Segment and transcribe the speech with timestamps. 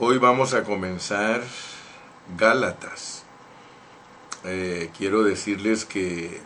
[0.00, 1.42] Hoy vamos a comenzar
[2.36, 3.24] Gálatas.
[4.44, 6.40] Eh, quiero decirles que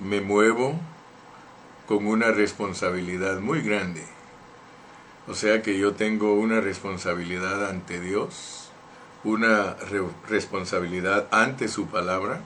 [0.00, 0.74] me muevo
[1.86, 4.02] con una responsabilidad muy grande.
[5.28, 8.72] O sea que yo tengo una responsabilidad ante Dios,
[9.22, 9.76] una
[10.28, 12.40] responsabilidad ante su palabra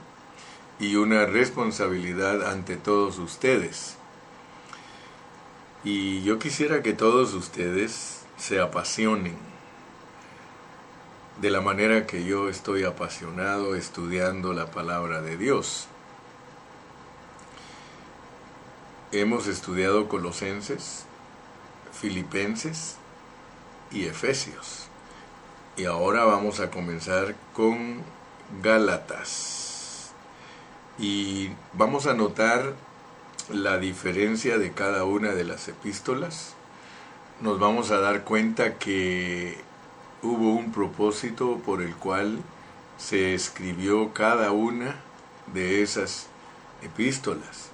[0.78, 3.96] y una responsabilidad ante todos ustedes.
[5.82, 9.36] Y yo quisiera que todos ustedes se apasionen
[11.40, 15.88] de la manera que yo estoy apasionado estudiando la palabra de Dios.
[19.10, 21.06] Hemos estudiado Colosenses,
[21.92, 22.96] Filipenses
[23.90, 24.86] y Efesios.
[25.76, 28.02] Y ahora vamos a comenzar con
[28.62, 30.12] Gálatas.
[30.98, 32.74] Y vamos a notar
[33.50, 36.53] la diferencia de cada una de las epístolas
[37.40, 39.58] nos vamos a dar cuenta que
[40.22, 42.38] hubo un propósito por el cual
[42.96, 44.96] se escribió cada una
[45.52, 46.28] de esas
[46.82, 47.70] epístolas.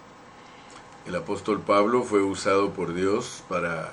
[1.06, 3.92] El apóstol Pablo fue usado por Dios para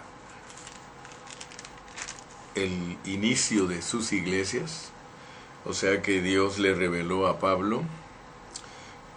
[2.55, 4.89] el inicio de sus iglesias,
[5.65, 7.83] o sea que Dios le reveló a Pablo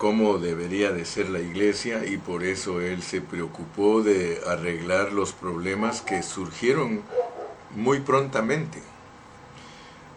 [0.00, 5.34] cómo debería de ser la iglesia y por eso él se preocupó de arreglar los
[5.34, 7.02] problemas que surgieron
[7.76, 8.80] muy prontamente.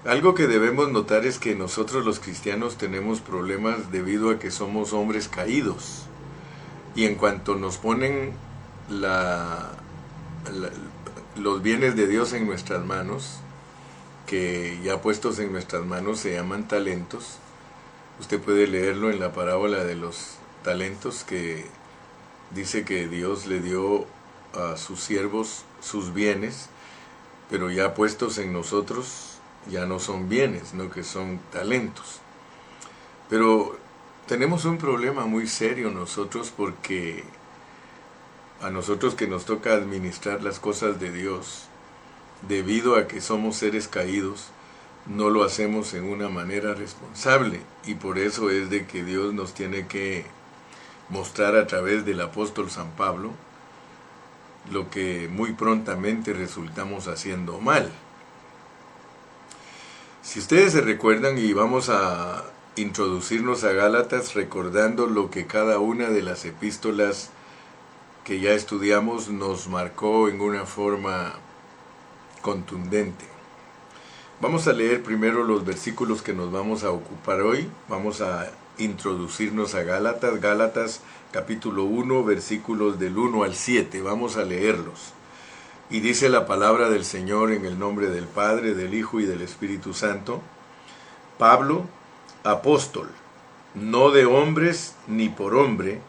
[0.06, 4.94] Algo que debemos notar es que nosotros los cristianos tenemos problemas debido a que somos
[4.94, 6.04] hombres caídos.
[6.96, 8.32] Y en cuanto nos ponen
[11.36, 13.40] los bienes de Dios en nuestras manos,
[14.28, 17.40] que ya puestos en nuestras manos se llaman talentos,
[18.20, 21.66] Usted puede leerlo en la parábola de los talentos que
[22.52, 24.06] dice que Dios le dio
[24.54, 26.70] a sus siervos sus bienes,
[27.50, 29.40] pero ya puestos en nosotros
[29.70, 32.20] ya no son bienes, no que son talentos.
[33.30, 33.78] Pero
[34.28, 37.24] tenemos un problema muy serio nosotros porque
[38.62, 41.66] a nosotros que nos toca administrar las cosas de Dios,
[42.48, 44.48] debido a que somos seres caídos,
[45.08, 49.54] no lo hacemos en una manera responsable y por eso es de que Dios nos
[49.54, 50.26] tiene que
[51.10, 53.32] mostrar a través del apóstol San Pablo
[54.72, 57.92] lo que muy prontamente resultamos haciendo mal.
[60.22, 62.46] Si ustedes se recuerdan y vamos a
[62.78, 67.30] introducirnos a Gálatas recordando lo que cada una de las epístolas
[68.24, 71.34] que ya estudiamos nos marcó en una forma
[72.42, 73.33] contundente.
[74.44, 77.70] Vamos a leer primero los versículos que nos vamos a ocupar hoy.
[77.88, 81.00] Vamos a introducirnos a Gálatas, Gálatas
[81.32, 84.02] capítulo 1, versículos del 1 al 7.
[84.02, 85.14] Vamos a leerlos.
[85.90, 89.42] Y dice la palabra del Señor en el nombre del Padre, del Hijo y del
[89.42, 90.42] Espíritu Santo.
[91.38, 91.86] Pablo,
[92.44, 93.08] apóstol,
[93.76, 96.02] no de hombres ni por hombre,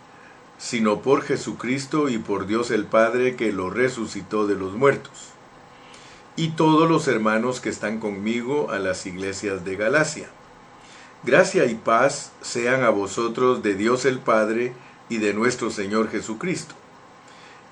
[0.59, 5.34] sino por Jesucristo y por Dios el Padre que lo resucitó de los muertos
[6.37, 10.28] y todos los hermanos que están conmigo a las iglesias de Galacia.
[11.22, 14.72] Gracia y paz sean a vosotros de Dios el Padre
[15.09, 16.75] y de nuestro Señor Jesucristo,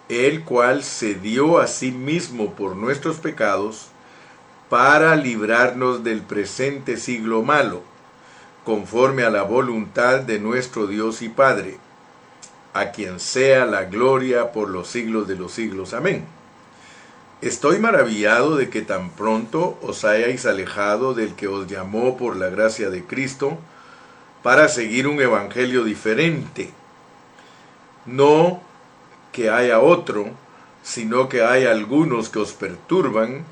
[0.09, 3.89] el cual se dio a sí mismo por nuestros pecados
[4.69, 7.83] para librarnos del presente siglo malo,
[8.65, 11.79] conforme a la voluntad de nuestro Dios y Padre,
[12.73, 15.93] a quien sea la gloria por los siglos de los siglos.
[15.93, 16.25] Amén.
[17.43, 22.49] Estoy maravillado de que tan pronto os hayáis alejado del que os llamó por la
[22.51, 23.59] gracia de Cristo
[24.45, 26.71] para seguir un evangelio diferente.
[28.07, 28.61] No
[29.33, 30.31] que haya otro,
[30.85, 33.45] sino que hay algunos que os perturban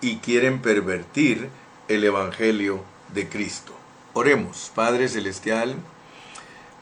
[0.00, 1.48] y quieren pervertir
[1.86, 2.80] el evangelio
[3.14, 3.72] de Cristo.
[4.12, 5.76] Oremos, Padre Celestial,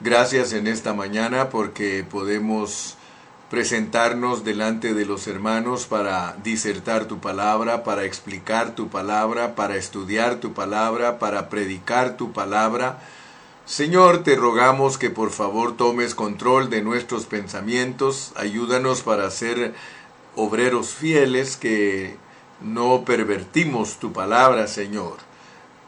[0.00, 2.96] gracias en esta mañana porque podemos
[3.50, 10.36] presentarnos delante de los hermanos para disertar tu palabra, para explicar tu palabra, para estudiar
[10.36, 12.98] tu palabra, para predicar tu palabra.
[13.66, 19.74] Señor, te rogamos que por favor tomes control de nuestros pensamientos, ayúdanos para ser
[20.36, 22.16] obreros fieles que
[22.60, 25.16] no pervertimos tu palabra, Señor.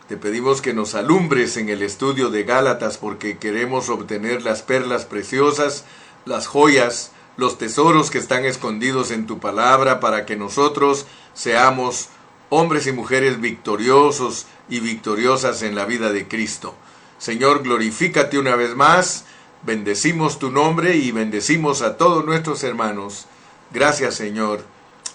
[0.09, 5.05] Te pedimos que nos alumbres en el estudio de Gálatas porque queremos obtener las perlas
[5.05, 5.85] preciosas,
[6.25, 12.09] las joyas, los tesoros que están escondidos en tu palabra para que nosotros seamos
[12.49, 16.75] hombres y mujeres victoriosos y victoriosas en la vida de Cristo.
[17.19, 19.25] Señor, glorifícate una vez más,
[19.63, 23.27] bendecimos tu nombre y bendecimos a todos nuestros hermanos.
[23.73, 24.65] Gracias, Señor.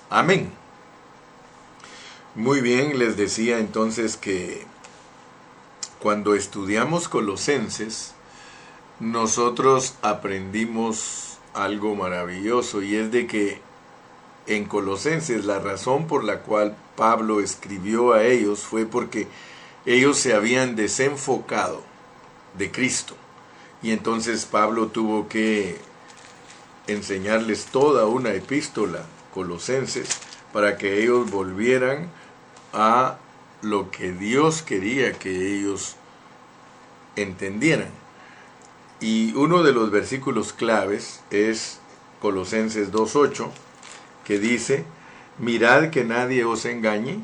[0.09, 0.51] Amén.
[2.35, 4.65] Muy bien, les decía entonces que
[5.99, 8.13] cuando estudiamos Colosenses,
[8.99, 13.61] nosotros aprendimos algo maravilloso y es de que
[14.47, 19.27] en Colosenses la razón por la cual Pablo escribió a ellos fue porque
[19.85, 21.81] ellos se habían desenfocado
[22.57, 23.15] de Cristo.
[23.81, 25.77] Y entonces Pablo tuvo que
[26.87, 30.09] enseñarles toda una epístola, Colosenses,
[30.53, 32.09] para que ellos volvieran
[32.73, 33.17] a
[33.61, 35.95] lo que Dios quería que ellos
[37.15, 38.00] entendieran.
[39.01, 41.79] Y uno de los versículos claves es
[42.21, 43.49] Colosenses 2.8,
[44.23, 44.85] que dice,
[45.39, 47.19] mirad que nadie os engañe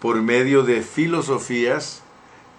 [0.00, 2.02] por medio de filosofías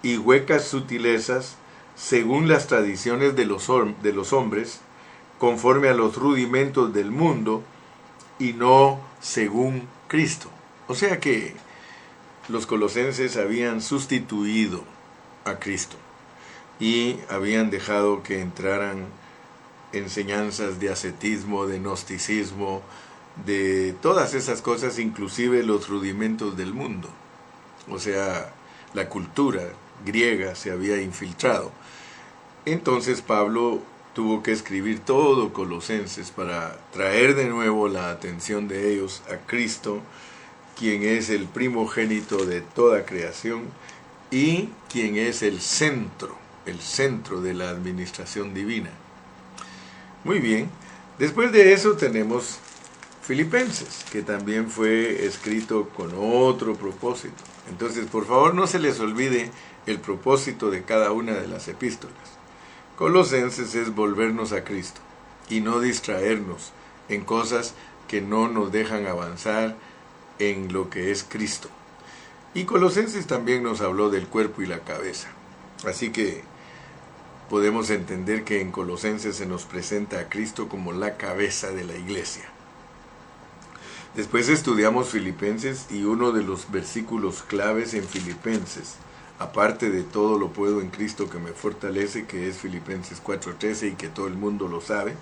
[0.02, 1.56] y huecas sutilezas,
[1.94, 3.70] según las tradiciones de los,
[4.02, 4.80] de los hombres,
[5.38, 7.64] conforme a los rudimentos del mundo,
[8.38, 10.48] y no según Cristo.
[10.88, 11.54] O sea que
[12.48, 14.84] los colosenses habían sustituido
[15.44, 15.98] a Cristo
[16.80, 19.06] y habían dejado que entraran
[19.92, 22.82] enseñanzas de ascetismo, de gnosticismo,
[23.44, 27.08] de todas esas cosas, inclusive los rudimentos del mundo.
[27.88, 28.52] O sea,
[28.94, 29.62] la cultura
[30.04, 31.70] griega se había infiltrado.
[32.64, 33.80] Entonces Pablo
[34.14, 40.00] tuvo que escribir todo Colosenses para traer de nuevo la atención de ellos a Cristo,
[40.76, 43.64] quien es el primogénito de toda creación
[44.30, 48.90] y quien es el centro, el centro de la administración divina.
[50.24, 50.68] Muy bien,
[51.18, 52.58] después de eso tenemos
[53.22, 57.42] Filipenses, que también fue escrito con otro propósito.
[57.68, 59.50] Entonces, por favor, no se les olvide
[59.86, 62.16] el propósito de cada una de las epístolas.
[62.96, 65.00] Colosenses es volvernos a Cristo
[65.48, 66.72] y no distraernos
[67.08, 67.74] en cosas
[68.08, 69.76] que no nos dejan avanzar
[70.38, 71.68] en lo que es Cristo.
[72.54, 75.28] Y Colosenses también nos habló del cuerpo y la cabeza.
[75.84, 76.42] Así que
[77.48, 81.96] podemos entender que en Colosenses se nos presenta a Cristo como la cabeza de la
[81.96, 82.44] iglesia.
[84.14, 88.94] Después estudiamos Filipenses y uno de los versículos claves en Filipenses,
[89.38, 93.92] aparte de todo lo puedo en Cristo que me fortalece, que es Filipenses 4:13 y
[93.92, 95.14] que todo el mundo lo sabe,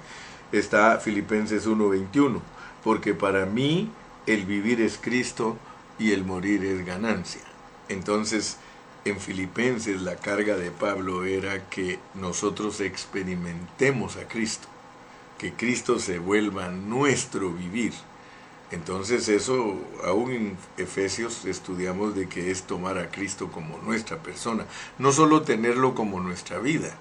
[0.52, 2.40] está Filipenses 1:21,
[2.84, 3.90] porque para mí
[4.26, 5.58] el vivir es Cristo
[5.98, 7.42] y el morir es ganancia.
[7.88, 8.58] Entonces,
[9.04, 14.68] en Filipenses la carga de Pablo era que nosotros experimentemos a Cristo,
[15.38, 17.92] que Cristo se vuelva nuestro vivir.
[18.70, 24.64] Entonces eso, aún en Efesios estudiamos de que es tomar a Cristo como nuestra persona,
[24.98, 26.96] no solo tenerlo como nuestra vida,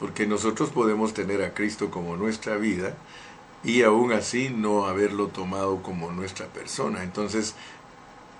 [0.00, 2.96] porque nosotros podemos tener a Cristo como nuestra vida,
[3.66, 7.02] y aún así no haberlo tomado como nuestra persona.
[7.02, 7.56] Entonces,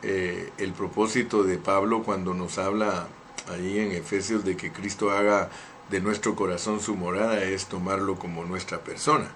[0.02, 3.08] eh, el propósito de Pablo cuando nos habla
[3.48, 5.50] ahí en Efesios de que Cristo haga
[5.90, 9.30] de nuestro corazón su morada es tomarlo como nuestra persona.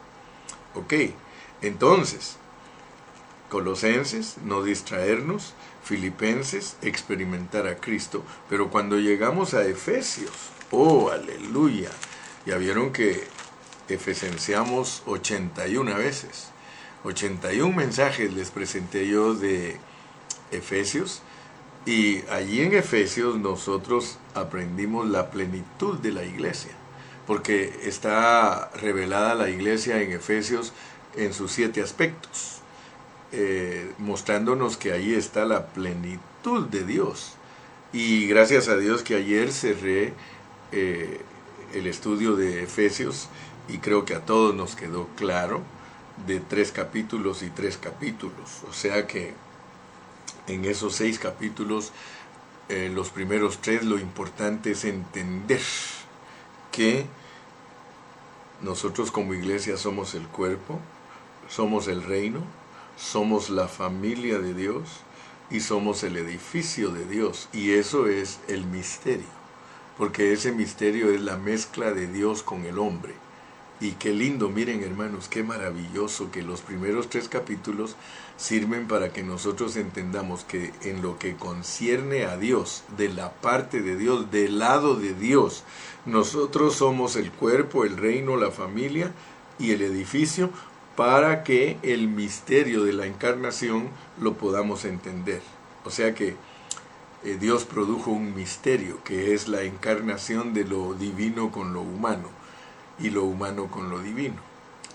[0.75, 0.95] Ok,
[1.63, 2.37] entonces,
[3.49, 11.91] Colosenses, no distraernos, Filipenses, experimentar a Cristo, pero cuando llegamos a Efesios, oh, aleluya,
[12.47, 13.25] ya vieron que
[13.89, 16.49] efesenciamos 81 veces.
[17.03, 19.79] 81 mensajes les presenté yo de
[20.53, 21.23] Efesios
[21.87, 26.73] y allí en Efesios nosotros aprendimos la plenitud de la iglesia,
[27.27, 30.73] porque está revelada la iglesia en Efesios
[31.17, 32.59] en sus siete aspectos,
[33.33, 37.35] eh, mostrándonos que ahí está la plenitud de Dios.
[37.93, 40.13] Y gracias a Dios que ayer cerré
[40.73, 41.21] eh,
[41.75, 43.29] el estudio de Efesios
[43.69, 45.63] y creo que a todos nos quedó claro,
[46.27, 48.63] de tres capítulos y tres capítulos.
[48.69, 49.33] O sea que
[50.47, 51.93] en esos seis capítulos,
[52.69, 55.61] eh, los primeros tres, lo importante es entender
[56.71, 57.07] que
[58.63, 60.79] nosotros como iglesia somos el cuerpo,
[61.49, 62.41] somos el reino,
[62.97, 65.01] somos la familia de Dios
[65.51, 67.49] y somos el edificio de Dios.
[67.53, 69.27] Y eso es el misterio,
[69.97, 73.15] porque ese misterio es la mezcla de Dios con el hombre.
[73.83, 77.97] Y qué lindo, miren hermanos, qué maravilloso que los primeros tres capítulos
[78.37, 83.81] sirven para que nosotros entendamos que en lo que concierne a Dios, de la parte
[83.81, 85.65] de Dios, del lado de Dios,
[86.05, 89.13] nosotros somos el cuerpo, el reino, la familia
[89.59, 90.51] y el edificio
[90.95, 93.89] para que el misterio de la encarnación
[94.21, 95.41] lo podamos entender.
[95.87, 96.37] O sea que
[97.25, 102.40] eh, Dios produjo un misterio que es la encarnación de lo divino con lo humano
[103.01, 104.37] y lo humano con lo divino.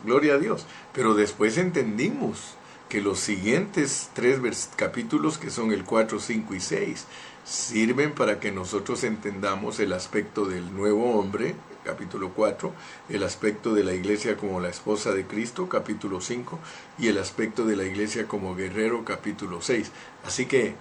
[0.03, 0.65] Gloria a Dios.
[0.93, 2.55] Pero después entendimos
[2.89, 7.05] que los siguientes tres capítulos, que son el 4, 5 y 6,
[7.43, 12.71] sirven para que nosotros entendamos el aspecto del nuevo hombre, capítulo 4,
[13.09, 16.59] el aspecto de la iglesia como la esposa de Cristo, capítulo 5,
[16.97, 19.91] y el aspecto de la iglesia como guerrero, capítulo 6.
[20.25, 20.75] Así que,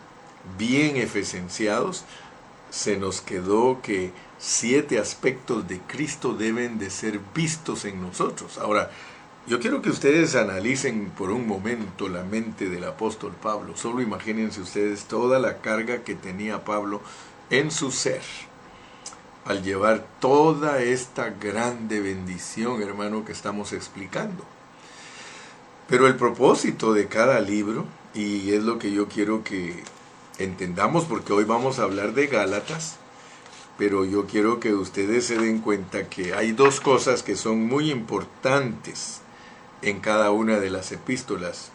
[0.59, 2.05] bien efesenciados,
[2.71, 4.13] se nos quedó que
[4.47, 8.59] siete aspectos de Cristo deben de ser vistos en nosotros.
[8.59, 8.91] Ahora,
[9.47, 13.75] yo quiero que ustedes analicen por un momento la mente del apóstol Pablo.
[13.75, 17.01] Solo imagínense ustedes toda la carga que tenía Pablo
[17.49, 18.21] en su ser
[19.47, 24.45] al llevar toda esta grande bendición, hermano, que estamos explicando.
[25.89, 29.83] Pero el propósito de cada libro, y es lo que yo quiero que
[30.39, 32.99] entendamos, porque hoy vamos a hablar de Gálatas,
[33.77, 37.91] pero yo quiero que ustedes se den cuenta que hay dos cosas que son muy
[37.91, 39.21] importantes
[39.83, 41.71] en cada una de las epístolas.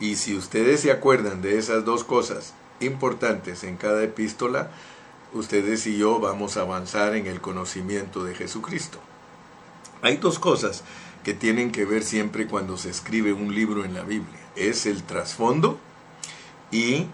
[0.00, 4.70] Y si ustedes se acuerdan de esas dos cosas importantes en cada epístola,
[5.32, 8.98] ustedes y yo vamos a avanzar en el conocimiento de Jesucristo.
[10.02, 10.82] Hay dos cosas
[11.22, 14.40] que tienen que ver siempre cuando se escribe un libro en la Biblia.
[14.56, 15.78] Es el trasfondo
[16.72, 17.06] y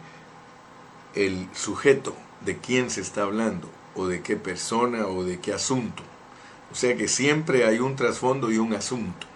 [1.15, 6.03] el sujeto de quién se está hablando, o de qué persona, o de qué asunto.
[6.73, 9.27] O sea que siempre hay un trasfondo y un asunto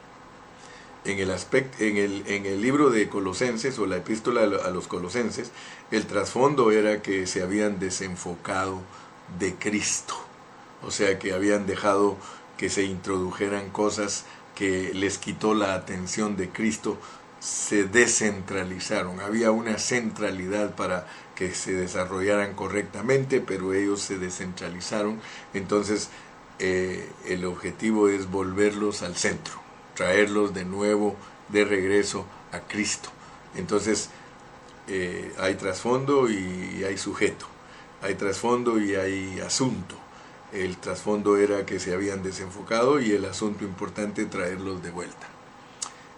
[1.04, 4.86] en el, aspecto, en, el, en el libro de Colosenses o la epístola a los
[4.86, 5.50] Colosenses,
[5.90, 8.80] el trasfondo era que se habían desenfocado
[9.38, 10.14] de Cristo.
[10.82, 12.16] O sea que habían dejado
[12.56, 16.98] que se introdujeran cosas que les quitó la atención de Cristo,
[17.40, 19.20] se descentralizaron.
[19.20, 25.20] Había una centralidad para que se desarrollaran correctamente, pero ellos se descentralizaron.
[25.54, 26.10] Entonces
[26.58, 29.62] eh, el objetivo es volverlos al centro
[29.94, 31.16] traerlos de nuevo,
[31.48, 33.10] de regreso a Cristo.
[33.54, 34.10] Entonces,
[34.88, 37.46] eh, hay trasfondo y hay sujeto,
[38.00, 39.96] hay trasfondo y hay asunto.
[40.52, 45.28] El trasfondo era que se habían desenfocado y el asunto importante traerlos de vuelta.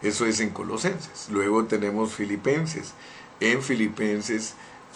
[0.02, 1.28] Eso es en Colosenses.
[1.30, 2.92] Luego tenemos Filipenses.
[3.40, 4.54] En Filipenses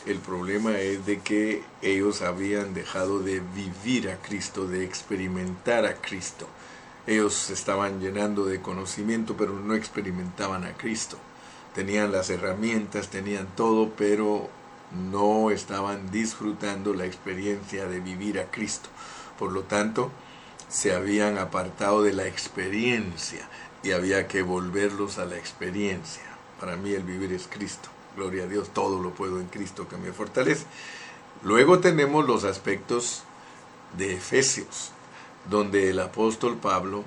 [0.09, 5.97] el problema es de que ellos habían dejado de vivir a Cristo, de experimentar a
[5.97, 6.47] Cristo.
[7.07, 11.19] Ellos se estaban llenando de conocimiento, pero no experimentaban a Cristo.
[11.75, 14.49] Tenían las herramientas, tenían todo, pero
[15.13, 18.89] no estaban disfrutando la experiencia de vivir a Cristo.
[19.39, 20.11] Por lo tanto,
[20.71, 23.47] se habían apartado de la experiencia
[23.83, 26.25] y había que volverlos a la experiencia.
[26.59, 27.91] Para mí el vivir es Cristo.
[28.19, 30.67] Gloria a Dios, todo lo puedo en Cristo que me fortalece.
[31.45, 33.23] Luego tenemos los aspectos
[33.97, 34.91] de Efesios
[35.49, 37.05] donde el apóstol Pablo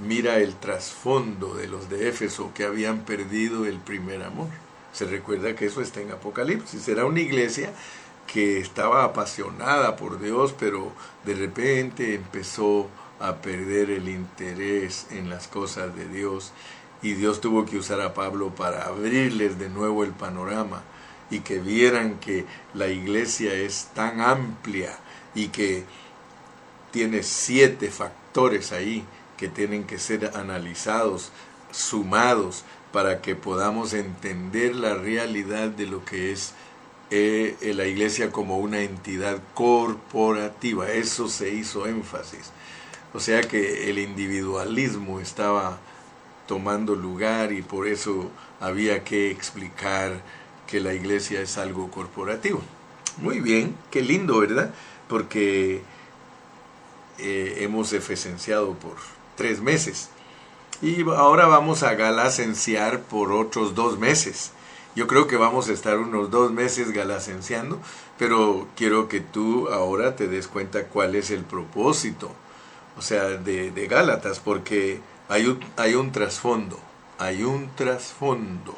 [0.00, 4.48] mira el trasfondo de los de Éfeso que habían perdido el primer amor.
[4.92, 6.88] Se recuerda que eso está en Apocalipsis.
[6.88, 7.72] Era una iglesia
[8.26, 10.90] que estaba apasionada por Dios, pero
[11.24, 12.88] de repente empezó
[13.20, 16.52] a perder el interés en las cosas de Dios
[17.02, 20.82] y Dios tuvo que usar a Pablo para abrirles de nuevo el panorama
[21.30, 24.96] y que vieran que la iglesia es tan amplia
[25.34, 25.84] y que
[26.92, 29.04] tiene siete factores ahí
[29.36, 31.32] que tienen que ser analizados,
[31.72, 36.52] sumados, para que podamos entender la realidad de lo que es
[37.10, 40.90] eh, la iglesia como una entidad corporativa.
[40.92, 42.52] Eso se hizo énfasis.
[43.14, 45.80] O sea que el individualismo estaba
[46.52, 48.30] tomando lugar y por eso
[48.60, 50.20] había que explicar
[50.66, 52.60] que la iglesia es algo corporativo.
[53.16, 54.74] Muy bien, qué lindo, ¿verdad?
[55.08, 55.80] Porque
[57.18, 58.96] eh, hemos efesenciado por
[59.34, 60.10] tres meses.
[60.82, 64.52] Y ahora vamos a galacenciar por otros dos meses.
[64.94, 67.80] Yo creo que vamos a estar unos dos meses galacenciando,
[68.18, 72.30] pero quiero que tú ahora te des cuenta cuál es el propósito,
[72.98, 75.00] o sea, de, de Gálatas, porque
[75.32, 76.78] hay un, trasfondo,
[77.18, 78.76] hay un trasfondo.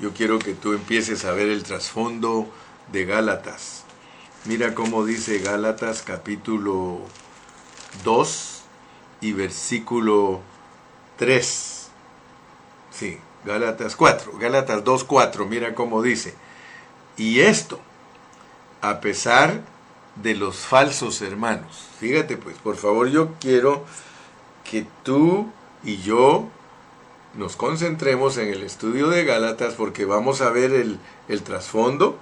[0.00, 2.48] Yo quiero que tú empieces a ver el trasfondo
[2.90, 3.84] de Gálatas.
[4.46, 6.98] Mira cómo dice Gálatas capítulo
[8.02, 8.62] 2
[9.20, 10.40] y versículo
[11.18, 11.88] 3.
[12.90, 16.34] Sí, Gálatas 4, Gálatas 2, 4, mira cómo dice.
[17.16, 17.78] Y esto,
[18.80, 19.62] a pesar
[20.16, 21.84] de los falsos hermanos.
[22.00, 23.84] Fíjate pues, por favor, yo quiero
[24.68, 25.52] que tú
[25.84, 26.48] y yo
[27.36, 32.18] nos concentremos en el estudio de Gálatas porque vamos a ver el, trasfondo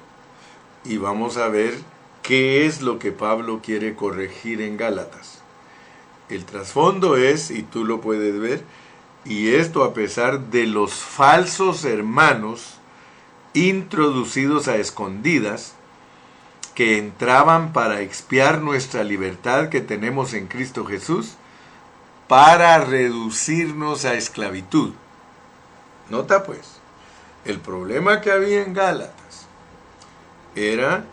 [0.84, 1.74] y vamos a ver
[2.22, 5.40] qué es lo que Pablo quiere corregir en Gálatas.
[6.28, 8.64] El trasfondo es, y tú lo puedes ver,
[9.24, 12.78] Y esto a pesar de los falsos hermanos
[13.54, 15.76] introducidos a escondidas
[16.74, 21.36] que entraban para expiar nuestra libertad que tenemos en Cristo Jesús,
[22.34, 24.92] para reducirnos a esclavitud.
[26.10, 26.80] Nota pues,
[27.44, 29.46] el problema que había en Gálatas
[30.56, 31.04] era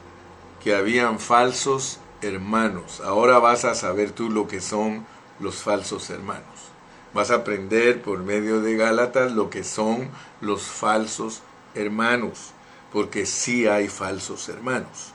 [0.63, 3.01] que habían falsos hermanos.
[3.01, 5.05] Ahora vas a saber tú lo que son
[5.39, 6.71] los falsos hermanos.
[7.13, 10.09] Vas a aprender por medio de Gálatas lo que son
[10.39, 11.43] los falsos
[11.75, 12.49] hermanos,
[12.91, 15.13] porque sí hay falsos hermanos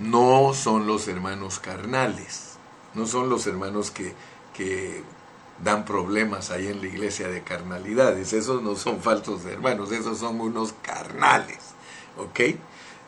[0.00, 2.49] no son los hermanos carnales,
[2.94, 4.14] no son los hermanos que,
[5.62, 10.40] dan problemas ahí en la iglesia de carnalidades, esos no son falsos hermanos, esos son
[10.40, 11.58] unos carnales,
[12.16, 12.56] ¿ok?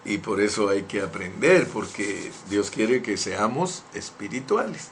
[0.04, 4.88] Y por eso hay que aprender, porque Dios quiere que seamos espirituales.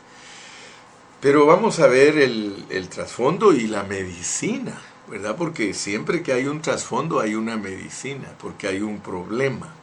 [1.20, 5.36] Pero vamos a ver el, el trasfondo y la medicina, ¿verdad?
[5.36, 9.74] Porque siempre que hay un trasfondo hay una medicina, porque hay un problema.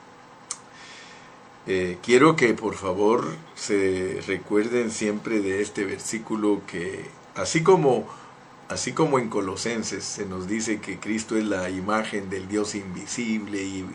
[1.70, 7.04] Eh, quiero que por favor se recuerden siempre de este versículo que
[7.36, 8.08] así como
[8.70, 13.62] así como en Colosenses se nos dice que Cristo es la imagen del Dios invisible
[13.62, 13.86] y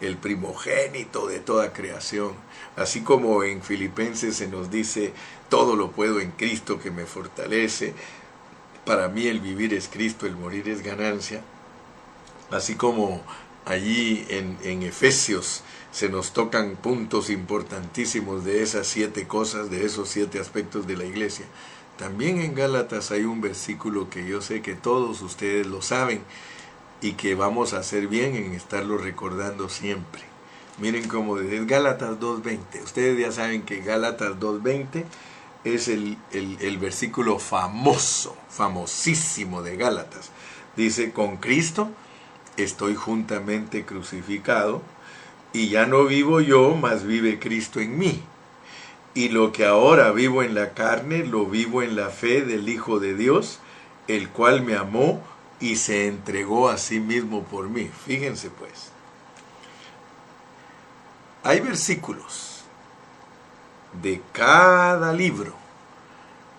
[0.00, 2.32] el primogénito de toda creación,
[2.76, 5.12] así como en Filipenses se nos dice
[5.50, 7.92] todo lo puedo en Cristo que me fortalece,
[8.86, 11.42] para mí el vivir es Cristo, el morir es ganancia,
[12.50, 13.20] así como
[13.66, 15.62] allí en, en Efesios
[15.98, 21.04] se nos tocan puntos importantísimos de esas siete cosas, de esos siete aspectos de la
[21.04, 21.44] iglesia.
[21.96, 26.22] También en Gálatas hay un versículo que yo sé que todos ustedes lo saben
[27.00, 30.22] y que vamos a hacer bien en estarlo recordando siempre.
[30.78, 32.84] Miren cómo es Gálatas 2.20.
[32.84, 35.02] Ustedes ya saben que Gálatas 2.20
[35.64, 40.30] es el, el versículo famoso, famosísimo de Gálatas.
[40.76, 41.90] Dice, con Cristo
[42.56, 44.80] estoy juntamente crucificado
[45.58, 48.22] y ya no vivo yo, mas vive Cristo en mí.
[49.14, 53.00] Y lo que ahora vivo en la carne, lo vivo en la fe del Hijo
[53.00, 53.58] de Dios,
[54.06, 55.20] el cual me amó
[55.58, 57.90] y se entregó a sí mismo por mí.
[58.06, 58.92] Fíjense pues.
[61.42, 62.62] Hay versículos
[64.00, 65.54] de cada libro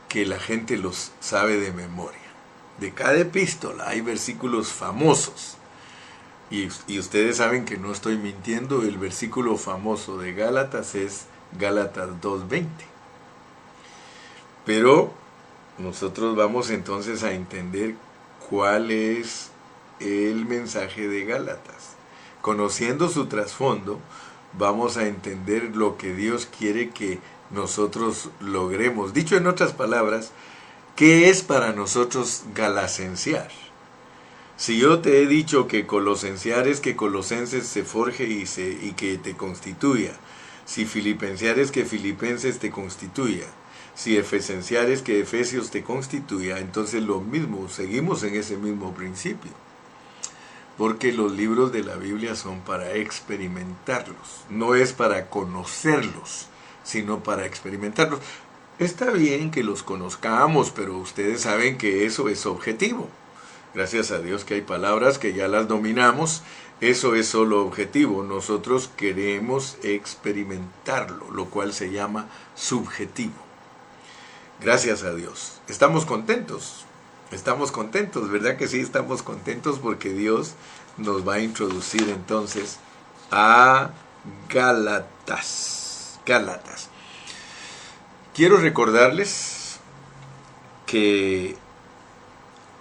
[0.10, 2.20] que la gente los sabe de memoria.
[2.80, 5.59] De cada epístola hay versículos famosos
[6.52, 11.26] y, ustedes saben que no estoy mintiendo, el versículo famoso de Gálatas es
[11.60, 12.66] Gálatas 2.20.
[14.66, 15.14] Pero
[15.78, 17.96] nosotros vamos entonces a entender
[18.50, 19.52] cuál es
[20.00, 21.96] el mensaje de Gálatas.
[22.42, 24.00] Conociendo su trasfondo,
[24.54, 27.20] vamos a entender lo que Dios quiere que
[27.52, 29.14] nosotros logremos.
[29.14, 30.32] Dicho en otras palabras,
[30.96, 33.50] ¿qué es para nosotros galacenciar?
[34.60, 38.92] Si yo te he dicho que colosenciar es que colosenses se forje y, se, y
[38.92, 40.12] que te constituya,
[40.66, 43.46] si filipensear es que filipenses te constituya,
[43.96, 49.52] si efesenciar es que efesios te constituya, entonces lo mismo, seguimos en ese mismo principio.
[50.78, 56.48] Porque los libros de la Biblia son para experimentarlos, no es para conocerlos,
[56.84, 58.20] sino para experimentarlos.
[58.78, 63.10] Está bien que los conozcamos, pero ustedes saben que eso es objetivo.
[63.74, 66.42] Gracias a Dios que hay palabras que ya las dominamos.
[66.82, 68.24] Eso es solo objetivo.
[68.24, 73.34] Nosotros queremos experimentarlo, lo cual se llama subjetivo.
[74.62, 75.62] Gracias a Dios.
[75.68, 76.86] Estamos contentos.
[77.32, 78.80] Estamos contentos, ¿verdad que sí?
[78.80, 80.56] Estamos contentos porque Dios
[80.98, 82.80] nos va a introducir entonces
[83.30, 83.92] a
[84.50, 86.20] Gálatas.
[86.26, 86.90] Gálatas.
[88.34, 89.80] Quiero recordarles
[90.86, 91.56] que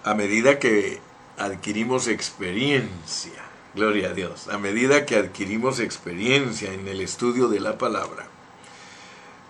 [0.03, 0.99] a medida que
[1.37, 3.43] adquirimos experiencia,
[3.75, 8.27] gloria a Dios, a medida que adquirimos experiencia en el estudio de la palabra,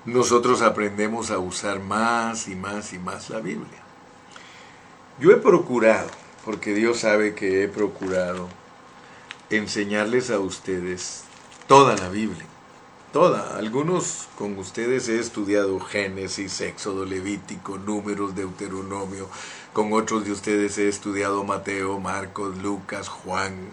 [0.05, 3.83] nosotros aprendemos a usar más y más y más la Biblia.
[5.19, 6.09] Yo he procurado,
[6.45, 8.47] porque Dios sabe que he procurado,
[9.49, 11.25] enseñarles a ustedes
[11.67, 12.48] toda la Biblia.
[13.11, 13.57] Toda.
[13.57, 19.27] Algunos con ustedes he estudiado Génesis, Éxodo, Levítico, Números, Deuteronomio,
[19.73, 23.71] con otros de ustedes he estudiado Mateo, Marcos, Lucas, Juan,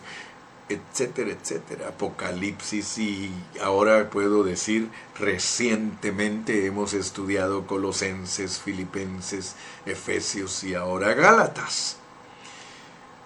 [0.71, 3.31] etcétera, etcétera, Apocalipsis y
[3.63, 11.99] ahora puedo decir recientemente hemos estudiado Colosenses, Filipenses, Efesios y ahora Gálatas.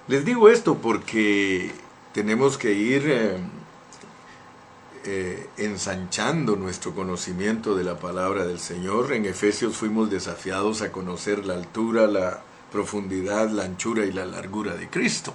[0.09, 1.71] Les digo esto porque
[2.13, 3.39] tenemos que ir eh,
[5.05, 9.13] eh, ensanchando nuestro conocimiento de la palabra del Señor.
[9.13, 14.75] En Efesios fuimos desafiados a conocer la altura, la profundidad, la anchura y la largura
[14.77, 15.35] de Cristo.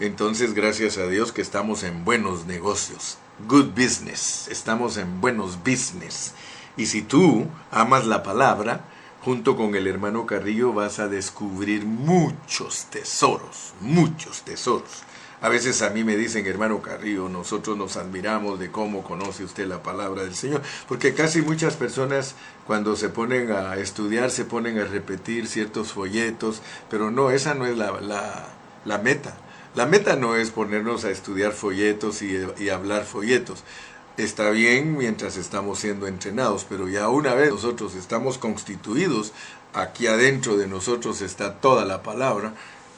[0.00, 6.32] Entonces, gracias a Dios que estamos en buenos negocios, good business, estamos en buenos business.
[6.76, 8.84] Y si tú amas la palabra,
[9.24, 15.02] junto con el hermano Carrillo vas a descubrir muchos tesoros, muchos tesoros.
[15.44, 19.66] A veces a mí me dicen, hermano Carrillo, nosotros nos admiramos de cómo conoce usted
[19.66, 22.34] la palabra del Señor, porque casi muchas personas
[22.66, 27.66] cuando se ponen a estudiar se ponen a repetir ciertos folletos, pero no, esa no
[27.66, 27.92] es la,
[28.86, 29.36] la, meta.
[29.74, 33.64] La meta no es ponernos a estudiar folletos y, y hablar folletos
[34.16, 39.32] está bien mientras estamos siendo entrenados, pero ya una vez nosotros estamos constituidos,
[39.74, 42.54] aquí adentro de nosotros está toda la palabra,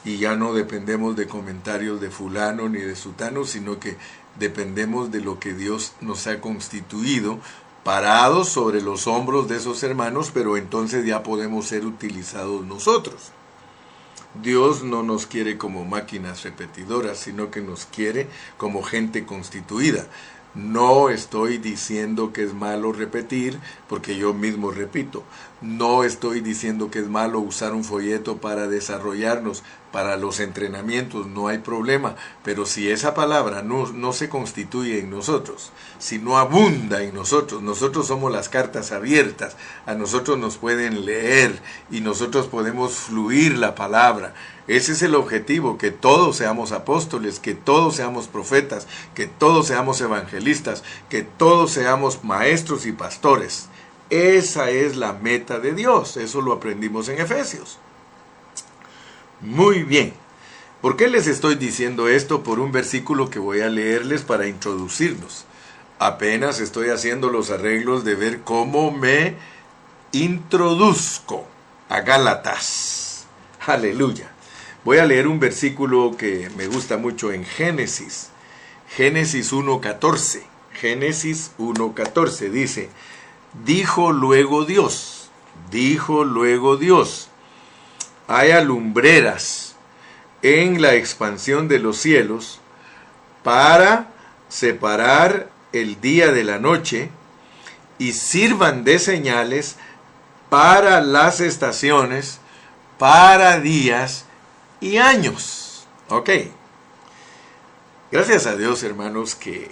[0.07, 3.97] y ya no dependemos de comentarios de fulano ni de sutano, sino que
[4.39, 7.39] dependemos de lo que Dios nos ha constituido,
[7.83, 13.33] parados sobre los hombros de esos hermanos, pero entonces ya podemos ser utilizados nosotros.
[14.41, 20.07] Dios no nos quiere como máquinas repetidoras, sino que nos quiere como gente constituida.
[20.57, 25.23] No estoy diciendo que es malo repetir, porque yo mismo repito.
[25.61, 31.47] No estoy diciendo que es malo usar un folleto para desarrollarnos, para los entrenamientos, no
[31.47, 32.15] hay problema.
[32.43, 37.61] Pero si esa palabra no, no se constituye en nosotros, si no abunda en nosotros,
[37.61, 41.59] nosotros somos las cartas abiertas, a nosotros nos pueden leer
[41.91, 44.33] y nosotros podemos fluir la palabra.
[44.67, 50.01] Ese es el objetivo, que todos seamos apóstoles, que todos seamos profetas, que todos seamos
[50.01, 53.69] evangelistas, que todos seamos maestros y pastores.
[54.09, 57.79] Esa es la meta de Dios, eso lo aprendimos en Efesios.
[59.39, 60.13] Muy bien.
[60.81, 62.43] ¿Por qué les estoy diciendo esto?
[62.43, 65.45] Por un versículo que voy a leerles para introducirnos.
[65.97, 69.35] Apenas estoy haciendo los arreglos de ver cómo me
[70.11, 71.47] introduzco
[71.89, 73.25] a Gálatas.
[73.65, 74.36] Aleluya.
[74.87, 78.29] Voy a leer un versículo que me gusta mucho en Génesis.
[78.95, 80.43] Génesis 1.14.
[80.71, 82.89] Génesis 1.14 dice,
[83.65, 85.29] dijo luego Dios,
[85.69, 87.27] dijo luego Dios,
[88.29, 89.75] hay lumbreras
[90.41, 92.61] en la expansión de los cielos
[93.43, 94.07] para
[94.47, 97.09] separar el día de la noche
[97.99, 99.75] y sirvan de señales
[100.49, 102.39] para las estaciones,
[102.97, 104.26] para días
[104.79, 105.87] y años.
[106.09, 106.29] Ok.
[108.11, 109.69] Gracias a Dios, hermanos, que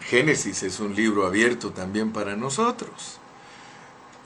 [0.00, 3.18] Génesis es un libro abierto también para nosotros.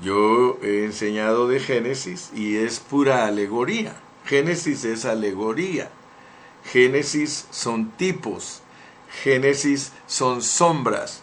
[0.00, 3.96] Yo he enseñado de Génesis y es pura alegoría.
[4.26, 5.90] Génesis es alegoría.
[6.64, 8.60] Génesis son tipos.
[9.22, 11.22] Génesis son sombras.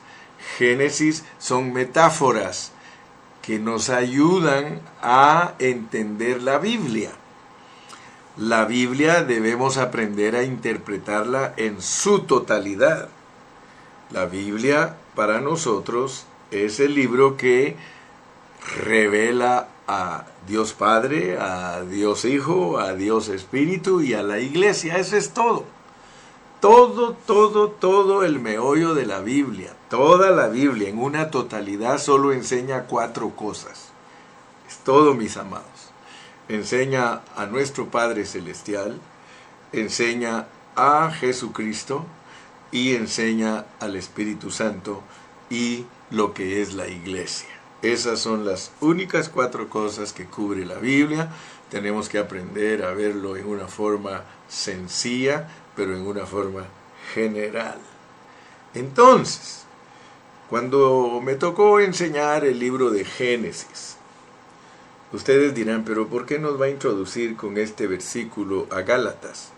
[0.58, 2.72] Génesis son metáforas
[3.41, 7.12] que nos ayudan a entender la Biblia.
[8.38, 13.10] La Biblia debemos aprender a interpretarla en su totalidad.
[14.10, 17.76] La Biblia para nosotros es el libro que
[18.86, 24.96] revela a Dios Padre, a Dios Hijo, a Dios Espíritu y a la Iglesia.
[24.96, 25.65] Eso es todo.
[26.62, 32.32] Todo, todo, todo el meollo de la Biblia, toda la Biblia en una totalidad solo
[32.32, 33.89] enseña cuatro cosas.
[34.70, 35.71] Es todo, mis amados
[36.56, 39.00] enseña a nuestro Padre Celestial,
[39.72, 42.06] enseña a Jesucristo
[42.72, 45.02] y enseña al Espíritu Santo
[45.50, 47.48] y lo que es la iglesia.
[47.82, 51.30] Esas son las únicas cuatro cosas que cubre la Biblia.
[51.70, 56.66] Tenemos que aprender a verlo en una forma sencilla, pero en una forma
[57.14, 57.80] general.
[58.74, 59.64] Entonces,
[60.50, 63.96] cuando me tocó enseñar el libro de Génesis,
[65.13, 69.52] Ustedes dirán, pero ¿por qué nos va a introducir con este versículo a Gálatas?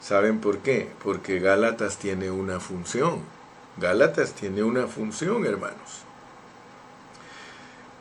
[0.00, 0.90] ¿Saben por qué?
[1.02, 3.20] Porque Gálatas tiene una función.
[3.76, 6.04] Gálatas tiene una función, hermanos.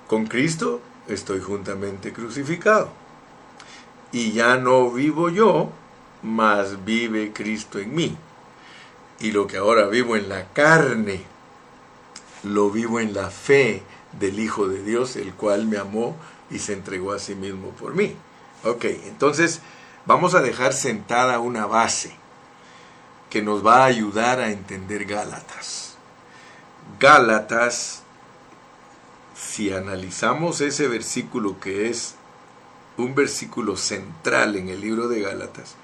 [0.07, 2.89] Con Cristo estoy juntamente crucificado.
[4.13, 5.71] Y ya no vivo yo,
[6.21, 8.17] mas vive Cristo en mí.
[9.19, 11.23] Y lo que ahora vivo en la carne,
[12.43, 13.83] lo vivo en la fe
[14.19, 16.15] del Hijo de Dios, el cual me amó
[16.49, 18.15] y se entregó a sí mismo por mí.
[18.63, 19.61] Ok, entonces
[20.05, 22.15] vamos a dejar sentada una base
[23.29, 25.95] que nos va a ayudar a entender Gálatas.
[26.99, 28.03] Gálatas,
[29.35, 32.15] si analizamos ese versículo que es
[32.97, 35.75] un versículo central en el libro de Gálatas,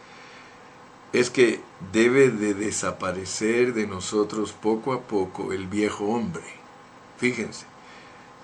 [1.12, 6.44] es que debe de desaparecer de nosotros poco a poco el viejo hombre.
[7.18, 7.66] Fíjense,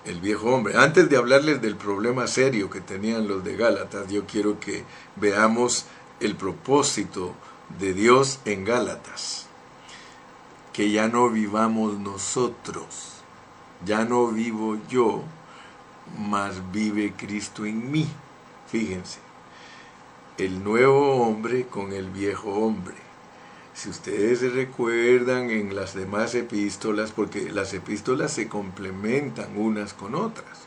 [0.06, 0.76] el viejo hombre.
[0.76, 4.84] Antes de hablarles del problema serio que tenían los de Gálatas, yo quiero que
[5.16, 5.86] veamos
[6.20, 7.34] el propósito
[7.78, 9.46] de Dios en Gálatas.
[10.72, 13.22] Que ya no vivamos nosotros,
[13.84, 15.22] ya no vivo yo,
[16.18, 18.06] mas vive Cristo en mí.
[18.68, 19.18] Fíjense,
[20.38, 23.05] el nuevo hombre con el viejo hombre.
[23.76, 30.60] Si ustedes recuerdan en las demás epístolas, porque las epístolas se complementan unas con otras.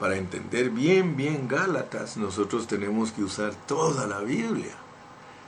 [0.00, 4.74] Para entender bien, bien Gálatas, nosotros tenemos que usar toda la Biblia.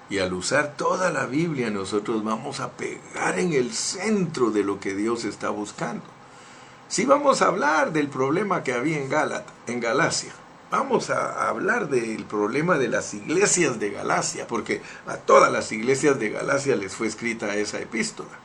[0.09, 4.79] Y al usar toda la Biblia, nosotros vamos a pegar en el centro de lo
[4.79, 6.05] que Dios está buscando.
[6.87, 9.11] Si vamos a hablar del problema que había en
[9.67, 10.33] en Galacia,
[10.71, 16.19] vamos a hablar del problema de las iglesias de Galacia, porque a todas las iglesias
[16.19, 18.39] de Galacia les fue escrita esa epístola.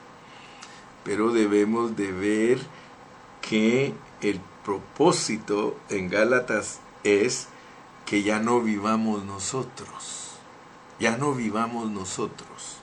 [1.03, 2.59] Pero debemos de ver
[3.41, 7.47] que el propósito en Gálatas es
[8.05, 10.37] que ya no vivamos nosotros,
[10.99, 12.77] ya no vivamos nosotros,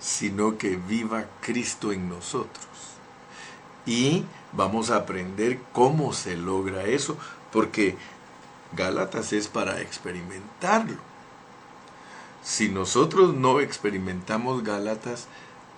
[0.00, 2.66] sino que viva Cristo en nosotros.
[3.86, 7.16] Y vamos a aprender cómo se logra eso,
[7.52, 7.96] porque
[8.76, 10.96] Gálatas es para experimentarlo.
[12.42, 15.28] Si nosotros no experimentamos Gálatas,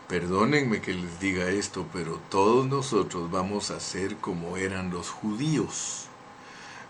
[0.09, 6.07] perdónenme que les diga esto, pero todos nosotros vamos a ser como eran los judíos.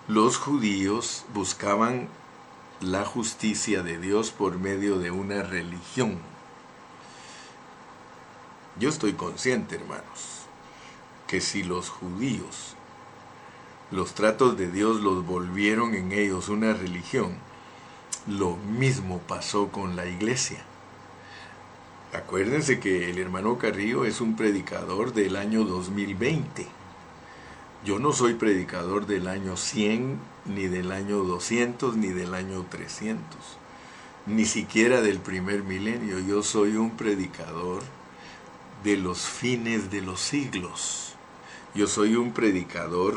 [0.08, 2.08] Los judíos buscaban
[2.80, 6.18] la justicia de Dios por medio de una religión.
[8.78, 10.46] Yo estoy consciente, hermanos,
[11.26, 12.75] que si los judíos
[13.90, 17.36] los tratos de Dios los volvieron en ellos una religión,
[18.26, 20.64] lo mismo pasó con la iglesia.
[22.12, 26.66] Acuérdense que el hermano Carrillo es un predicador del año 2020.
[27.84, 33.20] Yo no soy predicador del año 100, ni del año 200, ni del año 300,
[34.26, 36.18] ni siquiera del primer milenio.
[36.18, 37.82] Yo soy un predicador
[38.82, 41.14] de los fines de los siglos.
[41.74, 43.16] Yo soy un predicador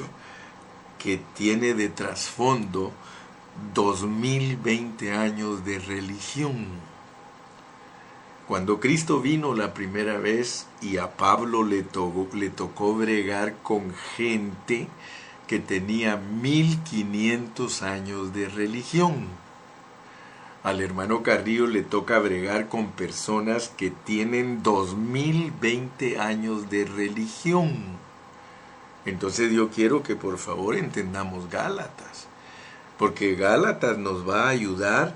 [0.99, 2.91] que tiene de trasfondo
[3.73, 6.67] 2020 años de religión.
[8.47, 13.93] Cuando Cristo vino la primera vez y a Pablo le tocó, le tocó bregar con
[14.17, 14.87] gente
[15.47, 19.27] que tenía 1500 años de religión.
[20.63, 28.08] Al hermano Carrillo le toca bregar con personas que tienen 2020 años de religión.
[29.09, 32.27] Entonces yo quiero que por favor entendamos Gálatas,
[32.97, 35.15] porque Gálatas nos va a ayudar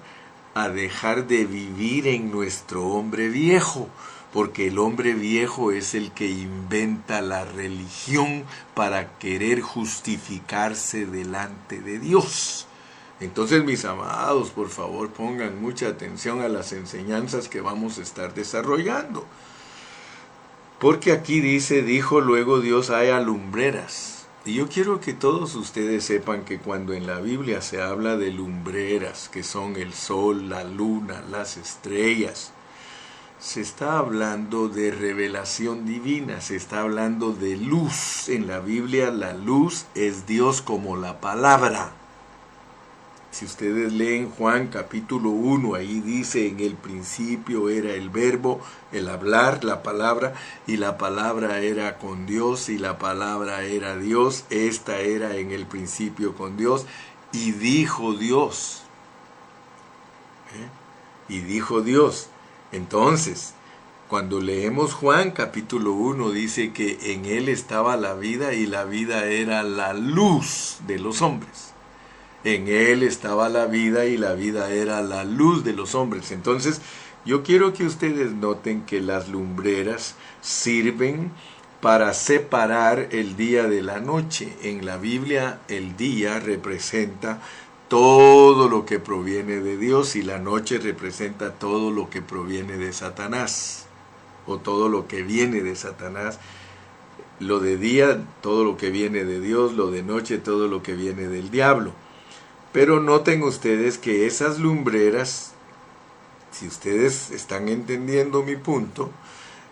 [0.55, 3.87] a dejar de vivir en nuestro hombre viejo,
[4.31, 11.99] porque el hombre viejo es el que inventa la religión para querer justificarse delante de
[11.99, 12.65] Dios.
[13.19, 18.33] Entonces, mis amados, por favor pongan mucha atención a las enseñanzas que vamos a estar
[18.33, 19.25] desarrollando.
[20.83, 24.25] Porque aquí dice, dijo luego Dios, hay lumbreras.
[24.43, 28.31] Y yo quiero que todos ustedes sepan que cuando en la Biblia se habla de
[28.31, 32.51] lumbreras, que son el sol, la luna, las estrellas,
[33.39, 38.27] se está hablando de revelación divina, se está hablando de luz.
[38.27, 41.93] En la Biblia la luz es Dios como la palabra.
[43.33, 49.09] Si ustedes leen Juan capítulo 1, ahí dice, en el principio era el verbo, el
[49.09, 50.35] hablar, la palabra,
[50.67, 55.65] y la palabra era con Dios, y la palabra era Dios, esta era en el
[55.65, 56.85] principio con Dios,
[57.31, 58.83] y dijo Dios.
[60.53, 61.33] ¿Eh?
[61.33, 62.27] Y dijo Dios.
[62.71, 63.55] Entonces,
[64.09, 69.25] cuando leemos Juan capítulo 1, dice que en él estaba la vida y la vida
[69.25, 71.72] era la luz de los hombres.
[72.43, 76.31] En Él estaba la vida y la vida era la luz de los hombres.
[76.31, 76.81] Entonces,
[77.25, 81.31] yo quiero que ustedes noten que las lumbreras sirven
[81.79, 84.57] para separar el día de la noche.
[84.61, 87.41] En la Biblia el día representa
[87.87, 92.91] todo lo que proviene de Dios y la noche representa todo lo que proviene de
[92.91, 93.85] Satanás
[94.47, 96.39] o todo lo que viene de Satanás.
[97.39, 100.93] Lo de día, todo lo que viene de Dios, lo de noche, todo lo que
[100.93, 101.93] viene del diablo.
[102.73, 105.53] Pero noten ustedes que esas lumbreras,
[106.51, 109.11] si ustedes están entendiendo mi punto,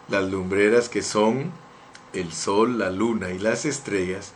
[0.07, 1.51] las lumbreras que son
[2.13, 4.33] el sol, la luna y las estrellas,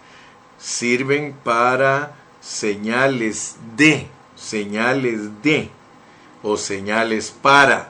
[0.58, 5.70] sirven para señales de, señales de,
[6.42, 7.90] o señales para.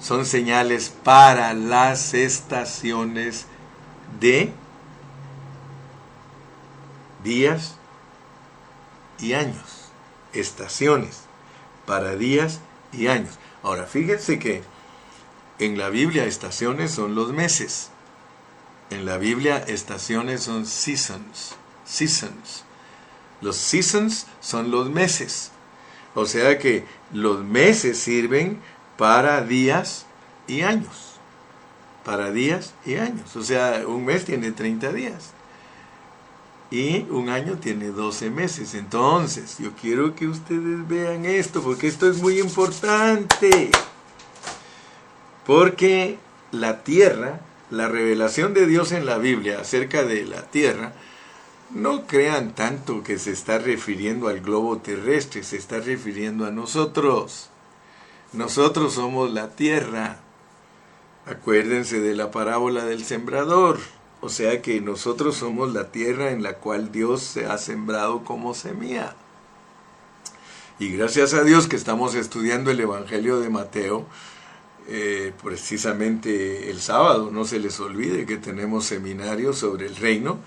[0.00, 3.46] Son señales para las estaciones
[4.20, 4.52] de
[7.22, 7.76] días
[9.18, 9.83] y años,
[10.34, 11.22] estaciones
[11.86, 12.60] para días
[12.92, 13.38] y años.
[13.62, 14.62] Ahora, fíjense que
[15.58, 17.90] en la Biblia estaciones son los meses.
[18.90, 22.64] En la Biblia estaciones son seasons, seasons.
[23.40, 25.50] Los seasons son los meses.
[26.14, 28.60] O sea que los meses sirven
[28.96, 30.06] para días
[30.46, 31.14] y años.
[32.04, 33.34] Para días y años.
[33.36, 35.32] O sea, un mes tiene 30 días.
[36.74, 38.74] Y un año tiene 12 meses.
[38.74, 43.70] Entonces, yo quiero que ustedes vean esto, porque esto es muy importante.
[45.46, 46.18] Porque
[46.50, 50.94] la tierra, la revelación de Dios en la Biblia acerca de la tierra,
[51.70, 57.50] no crean tanto que se está refiriendo al globo terrestre, se está refiriendo a nosotros.
[58.32, 60.18] Nosotros somos la tierra.
[61.24, 63.78] Acuérdense de la parábola del sembrador.
[64.24, 68.54] O sea que nosotros somos la tierra en la cual Dios se ha sembrado como
[68.54, 69.14] semilla.
[70.78, 74.06] Y gracias a Dios que estamos estudiando el Evangelio de Mateo,
[74.88, 80.38] eh, precisamente el sábado, no se les olvide que tenemos seminarios sobre el reino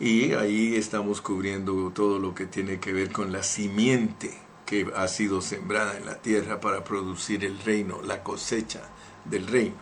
[0.00, 4.32] y ahí estamos cubriendo todo lo que tiene que ver con la simiente
[4.64, 8.80] que ha sido sembrada en la tierra para producir el reino, la cosecha
[9.26, 9.76] del reino.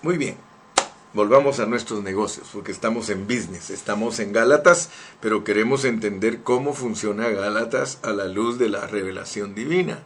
[0.00, 0.38] Muy bien,
[1.12, 6.72] volvamos a nuestros negocios, porque estamos en business, estamos en Gálatas, pero queremos entender cómo
[6.72, 10.00] funciona Gálatas a la luz de la revelación divina.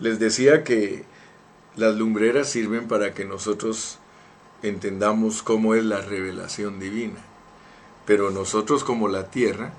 [0.00, 1.04] Les decía que
[1.76, 3.98] las lumbreras sirven para que nosotros
[4.62, 7.20] entendamos cómo es la revelación divina,
[8.04, 9.72] pero nosotros como la tierra,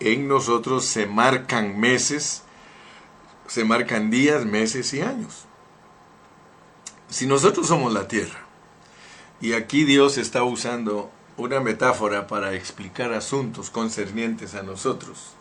[0.00, 2.42] en nosotros se marcan meses,
[3.46, 5.44] se marcan días, meses y años.
[7.08, 8.45] Si nosotros somos la tierra,
[9.40, 15.32] y aquí Dios está usando una metáfora para explicar asuntos concernientes a nosotros,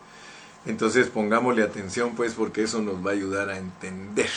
[0.66, 4.30] entonces pongámosle atención pues porque eso nos va a ayudar a entender.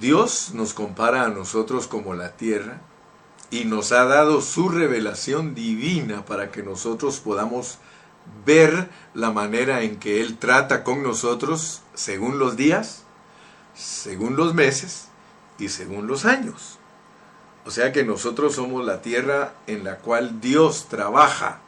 [0.00, 2.80] Dios nos compara a nosotros como la tierra,
[3.54, 7.78] y nos ha dado su revelación divina para que nosotros podamos
[8.44, 13.04] ver la manera en que Él trata con nosotros según los días,
[13.74, 15.06] según los meses
[15.58, 16.80] y según los años.
[17.66, 21.60] O sea que nosotros somos la tierra en la cual Dios trabaja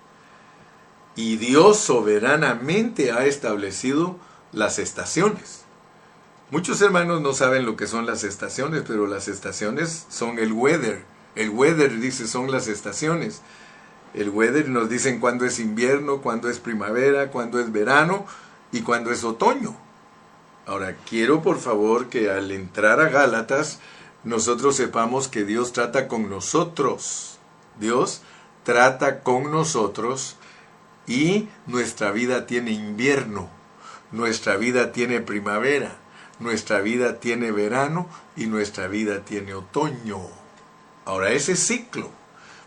[1.14, 4.16] y Dios soberanamente ha establecido
[4.52, 5.64] las estaciones.
[6.50, 11.02] Muchos hermanos no saben lo que son las estaciones, pero las estaciones son el weather,
[11.34, 13.42] el weather dice son las estaciones.
[14.14, 18.24] El weather nos dicen cuándo es invierno, cuándo es primavera, cuándo es verano
[18.72, 19.76] y cuándo es otoño.
[20.66, 23.78] Ahora, quiero por favor que al entrar a Gálatas
[24.26, 27.38] nosotros sepamos que Dios trata con nosotros.
[27.78, 28.22] Dios
[28.64, 30.34] trata con nosotros
[31.06, 33.48] y nuestra vida tiene invierno,
[34.10, 35.96] nuestra vida tiene primavera,
[36.40, 40.18] nuestra vida tiene verano y nuestra vida tiene otoño.
[41.04, 42.10] Ahora, ese ciclo,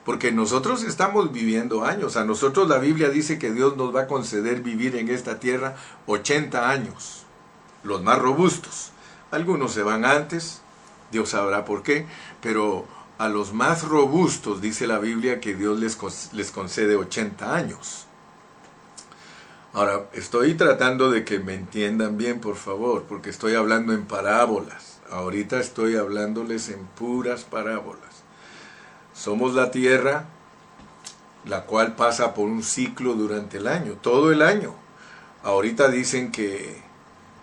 [0.06, 4.08] porque nosotros estamos viviendo años, a nosotros la Biblia dice que Dios nos va a
[4.08, 5.76] conceder vivir en esta tierra
[6.08, 7.26] 80 años,
[7.84, 8.93] los más robustos.
[9.32, 10.62] Algunos se van antes,
[11.12, 12.06] Dios sabrá por qué,
[12.41, 12.86] pero
[13.17, 15.98] a los más robustos dice la Biblia que Dios les,
[16.34, 18.06] les concede 80 años.
[19.74, 25.00] Ahora, estoy tratando de que me entiendan bien, por favor, porque estoy hablando en parábolas.
[25.12, 28.24] Ahorita estoy hablándoles en puras parábolas.
[29.13, 30.26] Somos la tierra,
[31.45, 34.74] la cual pasa por un ciclo durante el año, todo el año.
[35.43, 36.82] Ahorita dicen que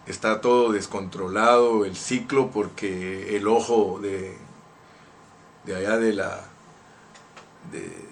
[0.07, 4.37] está todo descontrolado el ciclo porque el ojo de,
[5.65, 6.45] de allá de la...
[7.73, 8.07] De,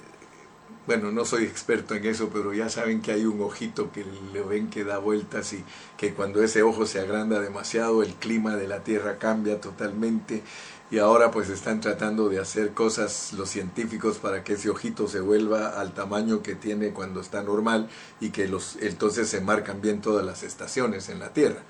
[0.86, 4.04] bueno, no soy experto en eso, pero ya saben que hay un ojito que
[4.34, 5.64] le ven que da vueltas y
[5.96, 10.42] que cuando ese ojo se agranda demasiado el clima de la Tierra cambia totalmente
[10.90, 15.20] y ahora pues están tratando de hacer cosas los científicos para que ese ojito se
[15.20, 17.88] vuelva al tamaño que tiene cuando está normal
[18.20, 21.62] y que los entonces se marcan bien todas las estaciones en la Tierra.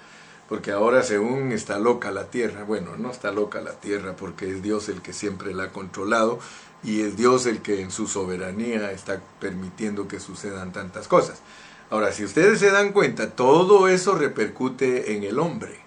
[0.49, 4.63] Porque ahora según está loca la Tierra, bueno, no está loca la Tierra porque es
[4.63, 6.39] Dios el que siempre la ha controlado
[6.83, 11.41] y es Dios el que en su soberanía está permitiendo que sucedan tantas cosas.
[11.91, 15.84] Ahora, si ustedes se dan cuenta, todo eso repercute en el hombre.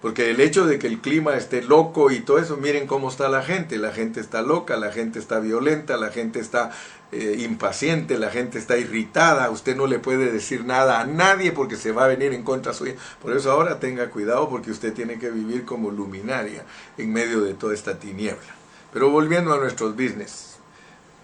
[0.00, 3.28] Porque el hecho de que el clima esté loco y todo eso, miren cómo está
[3.28, 3.78] la gente.
[3.78, 6.70] La gente está loca, la gente está violenta, la gente está
[7.12, 9.50] eh, impaciente, la gente está irritada.
[9.50, 12.74] Usted no le puede decir nada a nadie porque se va a venir en contra
[12.74, 12.94] suya.
[13.22, 16.64] Por eso ahora tenga cuidado porque usted tiene que vivir como luminaria
[16.98, 18.54] en medio de toda esta tiniebla.
[18.92, 20.55] Pero volviendo a nuestros business.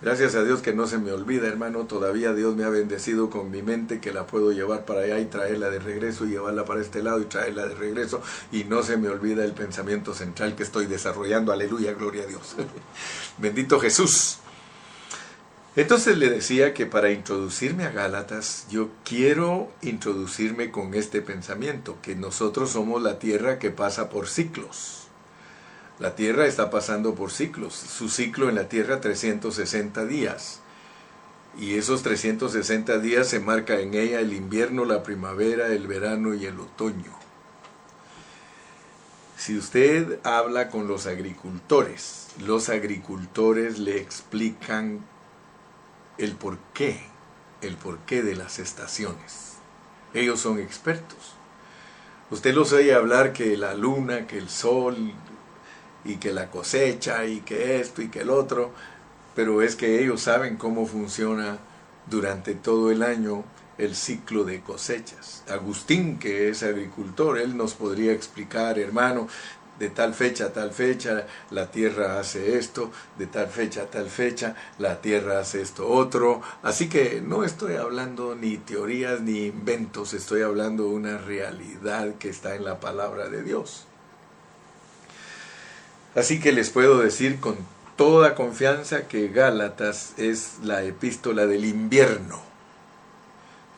[0.03, 3.53] Gracias a Dios que no se me olvida, hermano, todavía Dios me ha bendecido con
[3.53, 6.81] mi mente que la puedo llevar para allá y traerla de regreso y llevarla para
[6.81, 10.65] este lado y traerla de regreso y no se me olvida el pensamiento central que
[10.65, 11.53] estoy desarrollando.
[11.53, 12.57] Aleluya, gloria a Dios.
[13.39, 14.39] Bendito Jesús.
[15.77, 22.17] Entonces le decía que para introducirme a Gálatas, yo quiero introducirme con este pensamiento, que
[22.17, 25.02] nosotros somos la tierra que pasa por ciclos.
[25.99, 27.75] La Tierra está pasando por ciclos.
[27.75, 30.61] Su ciclo en la Tierra 360 días.
[31.59, 36.47] Y esos 360 días se marca en ella el invierno, la primavera, el verano y
[36.47, 37.13] el otoño.
[39.37, 45.05] Si usted habla con los agricultores, los agricultores le explican
[46.17, 47.01] el porqué,
[47.61, 49.55] el porqué de las estaciones.
[50.15, 51.35] Ellos son expertos.
[52.31, 55.13] Usted los oye hablar que la luna, que el sol,
[56.05, 58.73] y que la cosecha y que esto y que el otro,
[59.35, 61.59] pero es que ellos saben cómo funciona
[62.07, 63.45] durante todo el año
[63.79, 65.45] el ciclo de cosechas.
[65.49, 69.29] Agustín, que es agricultor, él nos podría explicar, hermano,
[69.79, 74.09] de tal fecha a tal fecha la tierra hace esto, de tal fecha a tal
[74.09, 76.43] fecha la tierra hace esto otro.
[76.63, 82.29] Así que no estoy hablando ni teorías ni inventos, estoy hablando de una realidad que
[82.29, 83.87] está en la palabra de Dios.
[86.15, 87.57] Así que les puedo decir con
[87.97, 92.39] toda confianza que Gálatas es la epístola del invierno,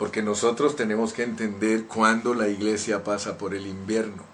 [0.01, 4.25] porque nosotros tenemos que entender cuándo la iglesia pasa por el invierno,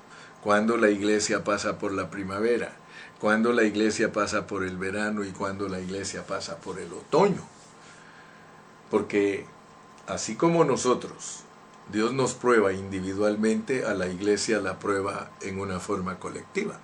[0.42, 2.72] cuándo la iglesia pasa por la primavera,
[3.20, 7.42] cuándo la iglesia pasa por el verano y cuándo la iglesia pasa por el otoño.
[8.90, 9.44] Porque
[10.06, 11.40] así como nosotros,
[11.92, 16.80] Dios nos prueba individualmente, a la iglesia la prueba en una forma colectiva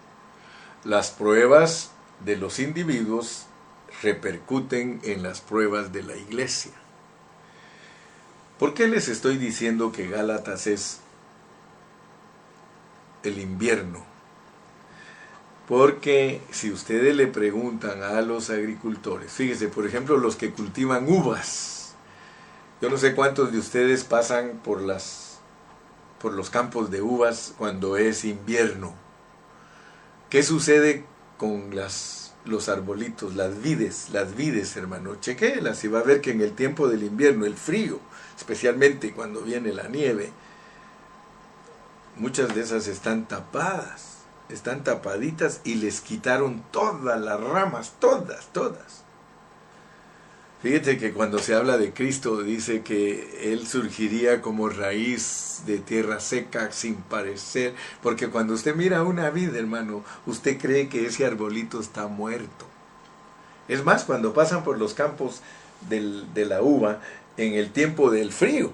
[0.86, 1.90] las pruebas
[2.24, 3.46] de los individuos
[4.02, 6.70] repercuten en las pruebas de la iglesia.
[8.58, 11.00] ¿Por qué les estoy diciendo que Gálatas es
[13.24, 14.04] el invierno?
[15.66, 21.96] Porque si ustedes le preguntan a los agricultores, fíjense, por ejemplo, los que cultivan uvas,
[22.80, 25.40] yo no sé cuántos de ustedes pasan por las
[26.20, 29.05] por los campos de uvas cuando es invierno
[30.30, 31.04] ¿Qué sucede
[31.38, 35.14] con las, los arbolitos, las vides, las vides, hermano?
[35.20, 38.00] Chequéelas y va a ver que en el tiempo del invierno, el frío,
[38.36, 40.32] especialmente cuando viene la nieve,
[42.16, 49.05] muchas de esas están tapadas, están tapaditas y les quitaron todas las ramas, todas, todas.
[50.66, 56.18] Fíjate que cuando se habla de Cristo dice que Él surgiría como raíz de tierra
[56.18, 61.78] seca sin parecer, porque cuando usted mira una vida, hermano, usted cree que ese arbolito
[61.78, 62.66] está muerto.
[63.68, 65.40] Es más, cuando pasan por los campos
[65.88, 67.00] de la uva
[67.36, 68.72] en el tiempo del frío,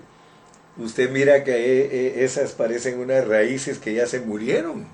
[0.79, 4.87] usted mira que eh, eh, esas parecen unas raíces que ya se murieron.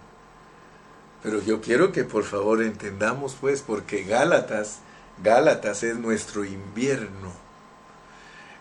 [1.23, 4.81] Pero yo quiero que por favor entendamos pues, porque Gálatas
[5.23, 7.33] Gálatas es nuestro invierno.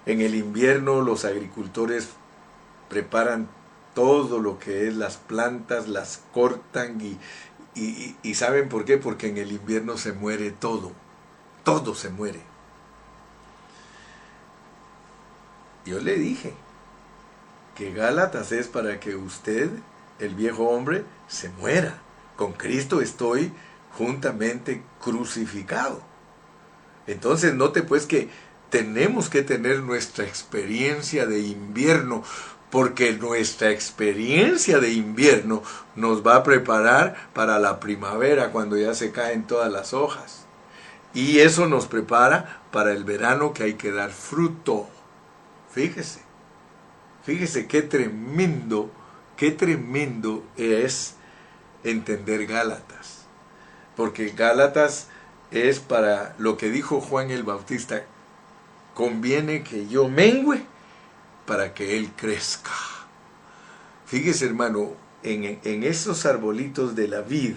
[0.05, 2.09] En el invierno los agricultores
[2.89, 3.47] preparan
[3.93, 7.17] todo lo que es las plantas, las cortan y,
[7.75, 8.97] y, ¿saben por qué?
[8.97, 10.91] Porque en el invierno se muere todo,
[11.63, 12.41] todo se muere.
[15.85, 16.53] Yo le dije
[17.75, 19.69] que Gálatas es para que usted,
[20.19, 21.99] el viejo hombre, se muera.
[22.35, 23.51] Con Cristo estoy
[23.97, 26.01] juntamente crucificado.
[27.07, 28.29] Entonces note pues que
[28.69, 32.23] tenemos que tener nuestra experiencia de invierno,
[32.69, 35.63] porque nuestra experiencia de invierno
[35.95, 40.45] nos va a preparar para la primavera cuando ya se caen todas las hojas.
[41.13, 44.87] Y eso nos prepara para el verano que hay que dar fruto.
[45.71, 46.19] Fíjese,
[47.23, 48.91] fíjese qué tremendo,
[49.37, 51.15] qué tremendo es
[51.83, 53.25] entender Gálatas.
[53.95, 55.07] Porque Gálatas
[55.51, 58.03] es para lo que dijo Juan el Bautista,
[58.93, 60.63] conviene que yo mengüe
[61.45, 62.71] para que él crezca.
[64.05, 64.91] Fíjese hermano,
[65.23, 67.55] en, en esos arbolitos de la vid,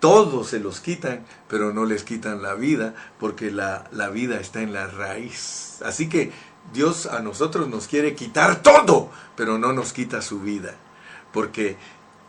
[0.00, 4.60] todos se los quitan, pero no les quitan la vida, porque la, la vida está
[4.60, 5.80] en la raíz.
[5.82, 6.30] Así que
[6.72, 10.74] Dios a nosotros nos quiere quitar todo, pero no nos quita su vida,
[11.32, 11.76] porque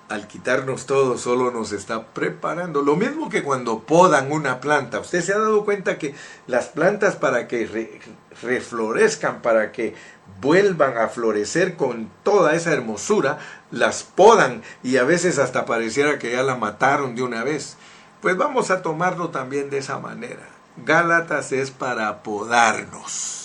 [0.09, 2.81] al quitarnos todo solo nos está preparando.
[2.81, 4.99] Lo mismo que cuando podan una planta.
[4.99, 6.13] Usted se ha dado cuenta que
[6.47, 7.99] las plantas para que
[8.41, 9.95] reflorezcan, para que
[10.41, 13.39] vuelvan a florecer con toda esa hermosura,
[13.71, 17.77] las podan y a veces hasta pareciera que ya la mataron de una vez.
[18.21, 20.49] Pues vamos a tomarlo también de esa manera.
[20.77, 23.44] Gálatas es para podarnos.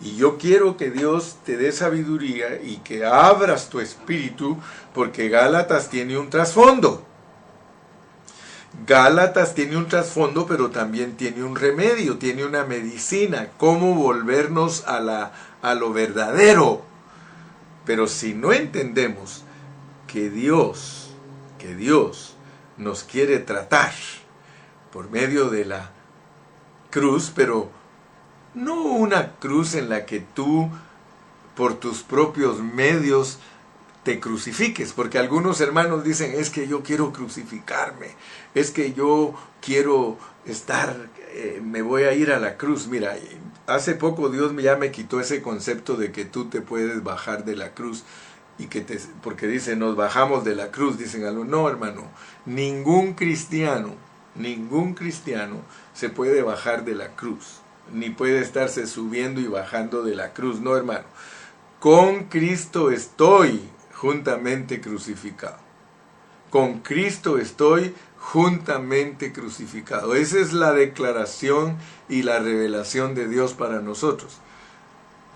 [0.00, 4.56] Y yo quiero que Dios te dé sabiduría y que abras tu espíritu
[4.94, 7.04] porque Gálatas tiene un trasfondo.
[8.86, 15.00] Gálatas tiene un trasfondo, pero también tiene un remedio, tiene una medicina, cómo volvernos a,
[15.00, 15.32] la,
[15.62, 16.82] a lo verdadero.
[17.84, 19.42] Pero si no entendemos
[20.06, 21.10] que Dios,
[21.58, 22.36] que Dios
[22.76, 23.92] nos quiere tratar
[24.92, 25.90] por medio de la
[26.90, 27.70] cruz, pero
[28.58, 30.70] no una cruz en la que tú
[31.56, 33.38] por tus propios medios
[34.04, 38.08] te crucifiques, porque algunos hermanos dicen, es que yo quiero crucificarme,
[38.54, 40.96] es que yo quiero estar,
[41.32, 42.86] eh, me voy a ir a la cruz.
[42.86, 43.16] Mira,
[43.66, 47.56] hace poco Dios ya me quitó ese concepto de que tú te puedes bajar de
[47.56, 48.04] la cruz
[48.58, 52.04] y que te, porque dice, nos bajamos de la cruz, dicen algo, no hermano,
[52.46, 53.94] ningún cristiano,
[54.34, 55.56] ningún cristiano
[55.92, 57.57] se puede bajar de la cruz,
[57.92, 61.04] ni puede estarse subiendo y bajando de la cruz, no hermano.
[61.80, 63.60] Con Cristo estoy
[63.94, 65.58] juntamente crucificado.
[66.50, 70.14] Con Cristo estoy juntamente crucificado.
[70.14, 71.76] Esa es la declaración
[72.08, 74.38] y la revelación de Dios para nosotros.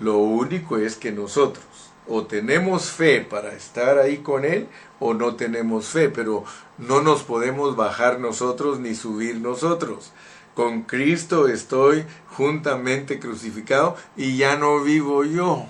[0.00, 1.64] Lo único es que nosotros
[2.08, 4.66] o tenemos fe para estar ahí con Él
[4.98, 6.44] o no tenemos fe, pero
[6.78, 10.12] no nos podemos bajar nosotros ni subir nosotros.
[10.54, 15.66] Con Cristo estoy juntamente crucificado y ya no vivo yo.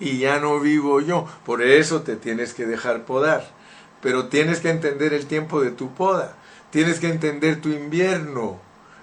[0.00, 1.26] Y ya no vivo yo.
[1.44, 3.48] Por eso te tienes que dejar podar.
[4.00, 6.36] Pero tienes que entender el tiempo de tu poda.
[6.70, 8.60] Tienes que entender tu invierno.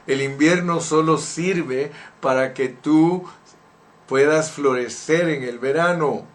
[0.07, 3.25] El invierno solo sirve para que tú
[4.07, 6.25] puedas florecer en el verano.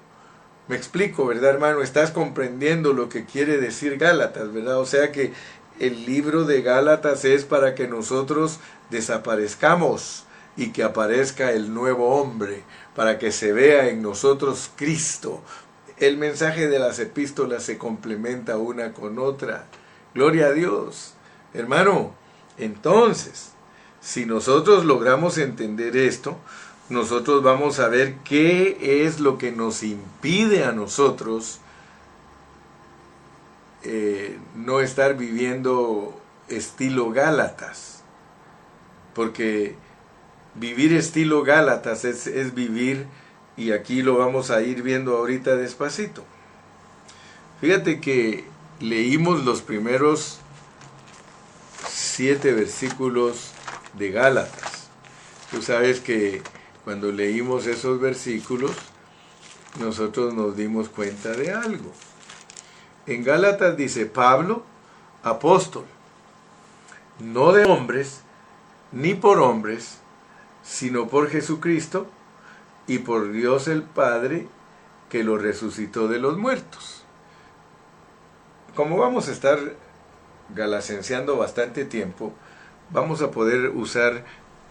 [0.66, 1.82] Me explico, ¿verdad, hermano?
[1.82, 4.78] Estás comprendiendo lo que quiere decir Gálatas, ¿verdad?
[4.78, 5.32] O sea que
[5.80, 8.60] el libro de Gálatas es para que nosotros
[8.90, 10.24] desaparezcamos
[10.56, 12.62] y que aparezca el nuevo hombre,
[12.94, 15.40] para que se vea en nosotros Cristo.
[15.96, 19.66] El mensaje de las epístolas se complementa una con otra.
[20.14, 21.14] Gloria a Dios.
[21.54, 22.14] Hermano,
[22.58, 23.52] entonces,
[24.00, 26.36] si nosotros logramos entender esto,
[26.90, 31.60] nosotros vamos a ver qué es lo que nos impide a nosotros
[33.82, 38.02] eh, no estar viviendo estilo Gálatas.
[39.14, 39.76] Porque
[40.54, 43.06] vivir estilo Gálatas es, es vivir,
[43.56, 46.24] y aquí lo vamos a ir viendo ahorita despacito.
[47.60, 48.44] Fíjate que
[48.80, 50.38] leímos los primeros
[51.88, 53.50] siete versículos
[53.98, 54.88] de Gálatas.
[55.50, 56.42] Tú sabes que
[56.84, 58.72] cuando leímos esos versículos,
[59.78, 61.92] nosotros nos dimos cuenta de algo.
[63.06, 64.62] En Gálatas dice Pablo,
[65.22, 65.84] apóstol,
[67.18, 68.20] no de hombres,
[68.92, 69.98] ni por hombres,
[70.62, 72.06] sino por Jesucristo
[72.86, 74.46] y por Dios el Padre
[75.08, 77.04] que lo resucitó de los muertos.
[78.74, 79.58] Como vamos a estar
[80.54, 82.32] galacenciando bastante tiempo,
[82.90, 84.24] vamos a poder usar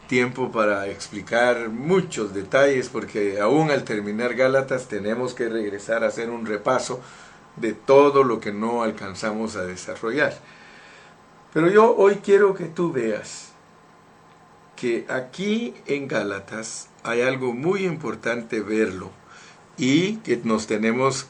[0.07, 6.29] tiempo para explicar muchos detalles, porque aún al terminar Gálatas tenemos que regresar a hacer
[6.29, 6.99] un repaso
[7.59, 10.37] de todo lo que no alcanzamos a desarrollar.
[11.53, 13.49] Pero yo hoy quiero que tú veas
[14.75, 19.11] que aquí en Gálatas hay algo muy importante verlo
[19.77, 21.27] y que nos tenemos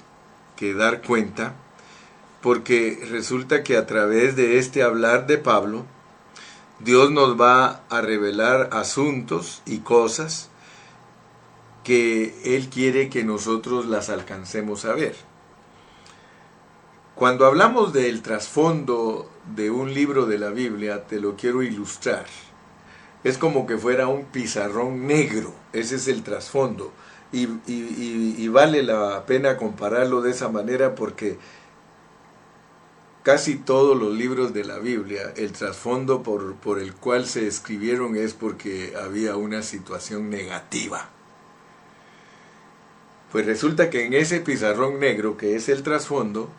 [0.55, 1.55] que dar cuenta
[2.41, 5.85] porque resulta que a través de este hablar de Pablo,
[6.79, 10.49] Dios nos va a revelar asuntos y cosas
[11.83, 15.28] que Él quiere que nosotros las alcancemos a ver.
[17.19, 22.25] Cuando hablamos del trasfondo de un libro de la Biblia, te lo quiero ilustrar.
[23.25, 26.93] Es como que fuera un pizarrón negro, ese es el trasfondo.
[27.33, 31.37] Y, vale la pena compararlo de esa manera porque
[33.23, 38.15] casi todos los libros de la Biblia, el trasfondo por, por, el cual se escribieron
[38.15, 41.09] es porque había una situación negativa.
[43.33, 46.49] Pues resulta que en ese pizarrón negro, que es el trasfondo,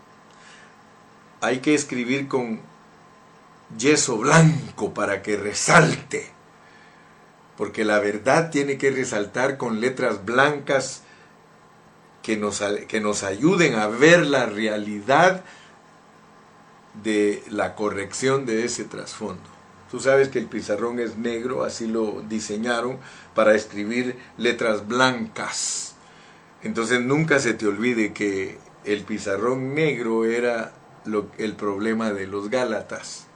[1.41, 2.61] hay que escribir con
[3.77, 6.31] yeso blanco para que resalte.
[7.57, 11.03] Porque la verdad tiene que resaltar con letras blancas
[12.23, 15.45] que nos, que nos ayuden a ver la realidad
[17.03, 19.49] de la corrección de ese trasfondo.
[19.91, 22.99] Tú sabes que el pizarrón es negro, así lo diseñaron
[23.35, 25.97] para escribir letras blancas.
[26.63, 30.73] Entonces nunca se te olvide que el pizarrón negro era
[31.05, 33.27] lo, el problema de los Gálatas.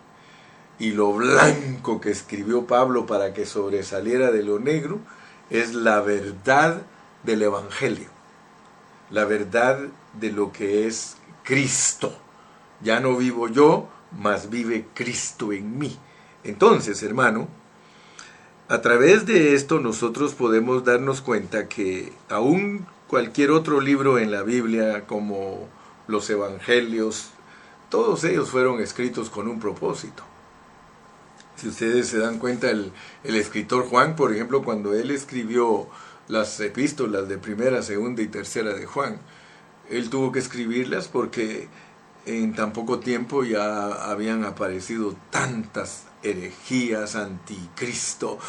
[0.78, 4.98] y lo blanco que escribió Pablo para que sobresaliera de lo negro
[5.50, 6.82] es la verdad
[7.22, 8.08] del Evangelio,
[9.10, 9.78] la verdad
[10.14, 12.16] de lo que es Cristo.
[12.80, 13.88] Ya no vivo yo,
[14.18, 15.96] mas vive Cristo en mí.
[16.42, 17.48] Entonces, hermano,
[18.68, 24.42] a través de esto nosotros podemos darnos cuenta que aún cualquier otro libro en la
[24.42, 25.68] Biblia, como
[26.08, 27.30] los Evangelios,
[27.94, 30.24] todos ellos fueron escritos con un propósito.
[31.54, 32.92] Si ustedes se dan cuenta, el,
[33.22, 35.86] escritor Juan, por ejemplo, cuando él escribió
[36.26, 39.20] las epístolas de primera, segunda y tercera de Juan,
[39.88, 41.68] él tuvo que escribirlas porque
[42.26, 48.40] en tan poco tiempo ya habían aparecido tantas herejías, anticristo,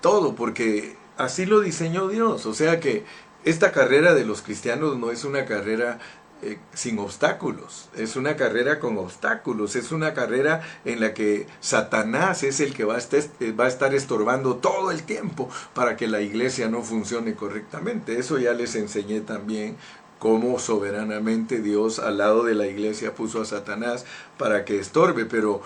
[0.00, 2.46] todo, porque así lo diseñó Dios.
[2.46, 3.04] O sea que
[3.44, 5.98] esta carrera de los cristianos no es una carrera
[6.42, 12.42] eh, sin obstáculos, es una carrera con obstáculos, es una carrera en la que Satanás
[12.42, 13.20] es el que va a, estar,
[13.58, 18.18] va a estar estorbando todo el tiempo para que la iglesia no funcione correctamente.
[18.18, 19.76] Eso ya les enseñé también
[20.18, 24.04] cómo soberanamente Dios al lado de la iglesia puso a Satanás
[24.38, 25.62] para que estorbe, pero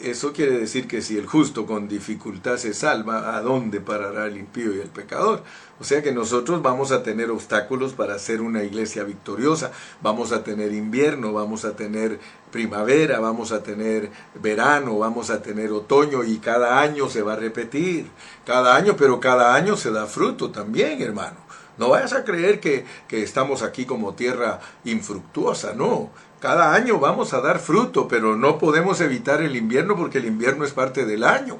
[0.00, 4.36] eso quiere decir que si el justo con dificultad se salva, ¿a dónde parará el
[4.36, 5.42] impío y el pecador?
[5.80, 9.72] O sea que nosotros vamos a tener obstáculos para ser una iglesia victoriosa.
[10.02, 12.18] Vamos a tener invierno, vamos a tener
[12.50, 17.36] primavera, vamos a tener verano, vamos a tener otoño y cada año se va a
[17.36, 18.06] repetir.
[18.44, 21.36] Cada año, pero cada año se da fruto también, hermano.
[21.78, 26.10] No vayas a creer que, que estamos aquí como tierra infructuosa, no.
[26.40, 30.66] Cada año vamos a dar fruto, pero no podemos evitar el invierno porque el invierno
[30.66, 31.58] es parte del año.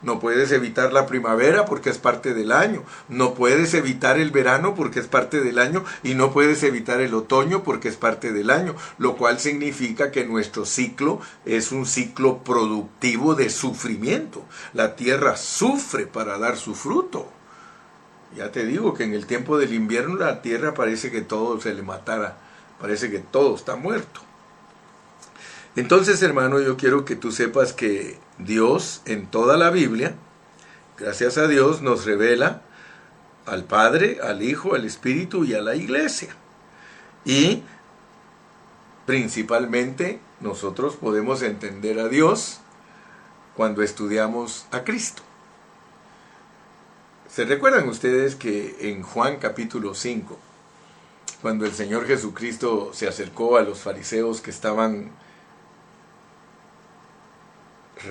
[0.00, 2.82] No puedes evitar la primavera porque es parte del año.
[3.08, 5.84] No puedes evitar el verano porque es parte del año.
[6.02, 8.74] Y no puedes evitar el otoño porque es parte del año.
[8.98, 14.42] Lo cual significa que nuestro ciclo es un ciclo productivo de sufrimiento.
[14.72, 17.28] La tierra sufre para dar su fruto.
[18.36, 21.72] Ya te digo que en el tiempo del invierno la tierra parece que todo se
[21.72, 22.43] le matara
[22.84, 24.20] Parece que todo está muerto.
[25.74, 30.16] Entonces, hermano, yo quiero que tú sepas que Dios en toda la Biblia,
[30.98, 32.60] gracias a Dios, nos revela
[33.46, 36.36] al Padre, al Hijo, al Espíritu y a la Iglesia.
[37.24, 37.62] Y
[39.06, 42.60] principalmente nosotros podemos entender a Dios
[43.56, 45.22] cuando estudiamos a Cristo.
[47.30, 50.38] ¿Se recuerdan ustedes que en Juan capítulo 5,
[51.44, 55.10] cuando el Señor Jesucristo se acercó a los fariseos que estaban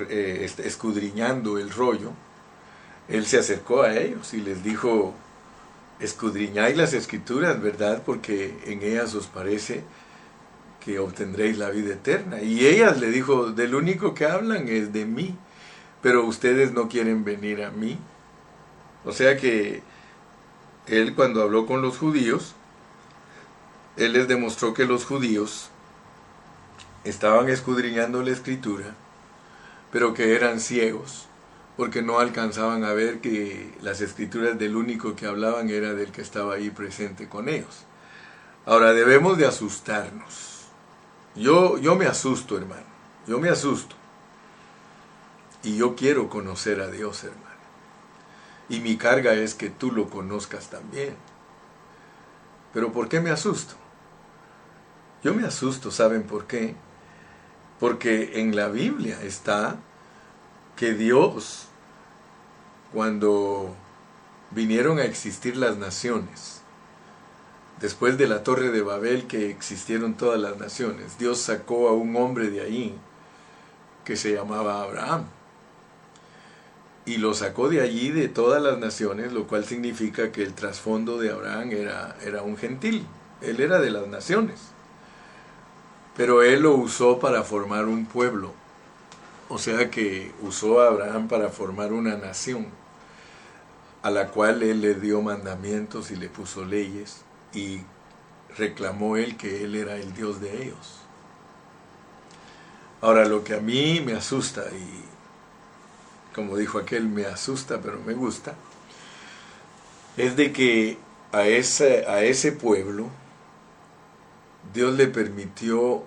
[0.07, 2.11] eh, este, escudriñando el rollo,
[3.09, 5.15] Él se acercó a ellos y les dijo,
[5.99, 8.03] escudriñáis las escrituras, ¿verdad?
[8.05, 9.83] Porque en ellas os parece
[10.85, 12.39] que obtendréis la vida eterna.
[12.39, 15.35] Y ellas le dijo, del único que hablan es de mí,
[16.03, 17.97] pero ustedes no quieren venir a mí.
[19.05, 19.81] O sea que
[20.85, 22.53] él cuando habló con los judíos,
[23.97, 25.69] él les demostró que los judíos
[27.03, 28.95] estaban escudriñando la escritura,
[29.91, 31.27] pero que eran ciegos,
[31.77, 36.21] porque no alcanzaban a ver que las escrituras del único que hablaban era del que
[36.21, 37.85] estaba ahí presente con ellos.
[38.65, 40.65] Ahora debemos de asustarnos.
[41.35, 42.85] Yo, yo me asusto, hermano.
[43.27, 43.95] Yo me asusto.
[45.63, 47.43] Y yo quiero conocer a Dios, hermano.
[48.69, 51.15] Y mi carga es que tú lo conozcas también.
[52.73, 53.75] Pero ¿por qué me asusto?
[55.23, 56.75] Yo me asusto, ¿saben por qué?
[57.79, 59.77] Porque en la Biblia está
[60.75, 61.67] que Dios,
[62.91, 63.73] cuando
[64.51, 66.61] vinieron a existir las naciones,
[67.79, 72.17] después de la torre de Babel que existieron todas las naciones, Dios sacó a un
[72.17, 72.93] hombre de ahí
[74.03, 75.25] que se llamaba Abraham.
[77.05, 81.17] Y lo sacó de allí de todas las naciones, lo cual significa que el trasfondo
[81.17, 83.05] de Abraham era, era un gentil.
[83.41, 84.72] Él era de las naciones
[86.15, 88.53] pero él lo usó para formar un pueblo.
[89.49, 92.67] O sea que usó a Abraham para formar una nación,
[94.01, 97.21] a la cual él le dio mandamientos y le puso leyes
[97.53, 97.81] y
[98.57, 100.99] reclamó él que él era el Dios de ellos.
[103.01, 105.03] Ahora lo que a mí me asusta, y
[106.33, 108.55] como dijo aquel, me asusta pero me gusta,
[110.15, 110.97] es de que
[111.31, 113.09] a ese, a ese pueblo,
[114.71, 116.03] Dios le permitió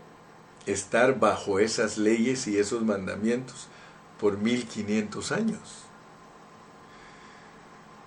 [0.67, 3.69] estar bajo esas leyes y esos mandamientos
[4.19, 5.61] por 1500 años.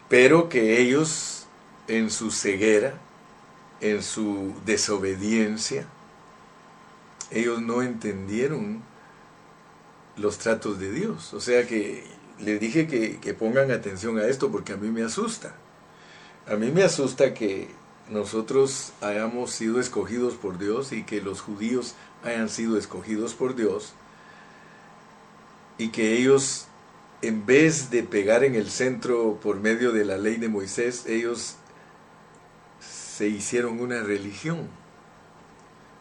[0.09, 1.45] Pero que ellos
[1.87, 2.95] en su ceguera,
[3.79, 5.85] en su desobediencia,
[7.31, 8.81] ellos no entendieron
[10.17, 11.33] los tratos de Dios.
[11.33, 12.03] O sea que
[12.39, 15.53] les dije que, que pongan atención a esto porque a mí me asusta.
[16.47, 17.69] A mí me asusta que
[18.09, 23.93] nosotros hayamos sido escogidos por Dios y que los judíos hayan sido escogidos por Dios
[25.79, 26.67] y que ellos,
[27.21, 31.55] en vez de pegar en el centro por medio de la ley de Moisés, ellos
[32.81, 34.67] se hicieron una religión.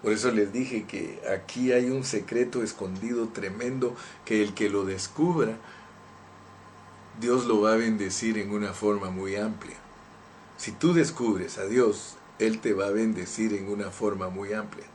[0.02, 3.94] Por eso les dije que aquí hay un secreto escondido tremendo
[4.24, 5.56] que el que lo descubra,
[7.20, 9.76] Dios lo va a bendecir en una forma muy amplia.
[10.58, 14.86] Si tú descubres a Dios, Él te va a bendecir en una forma muy amplia.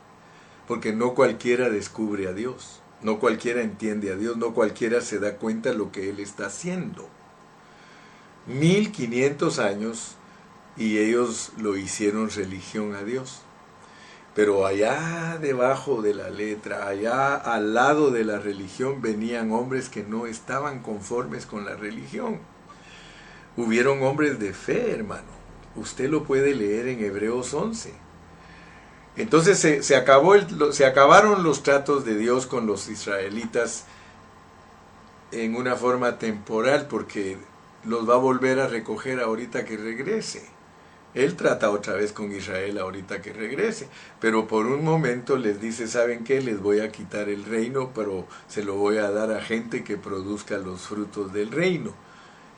[0.68, 5.36] Porque no cualquiera descubre a Dios, no cualquiera entiende a Dios, no cualquiera se da
[5.38, 7.08] cuenta de lo que Él está haciendo.
[8.46, 10.16] 1500 años
[10.76, 13.40] y ellos lo hicieron religión a Dios.
[14.34, 20.02] Pero allá debajo de la letra, allá al lado de la religión, venían hombres que
[20.02, 22.40] no estaban conformes con la religión.
[23.56, 25.33] Hubieron hombres de fe, hermano.
[25.76, 27.92] Usted lo puede leer en Hebreos 11.
[29.16, 30.34] Entonces se, acabó
[30.72, 33.84] se acabaron los tratos de Dios con los israelitas
[35.30, 37.38] en una forma temporal porque
[37.84, 40.48] los va a volver a recoger ahorita que regrese.
[41.14, 43.88] Él trata otra vez con Israel ahorita que regrese,
[44.20, 46.40] pero por un momento les dice, ¿saben qué?
[46.40, 49.96] Les voy a quitar el reino, pero se lo voy a dar a gente que
[49.96, 51.94] produzca los frutos del reino.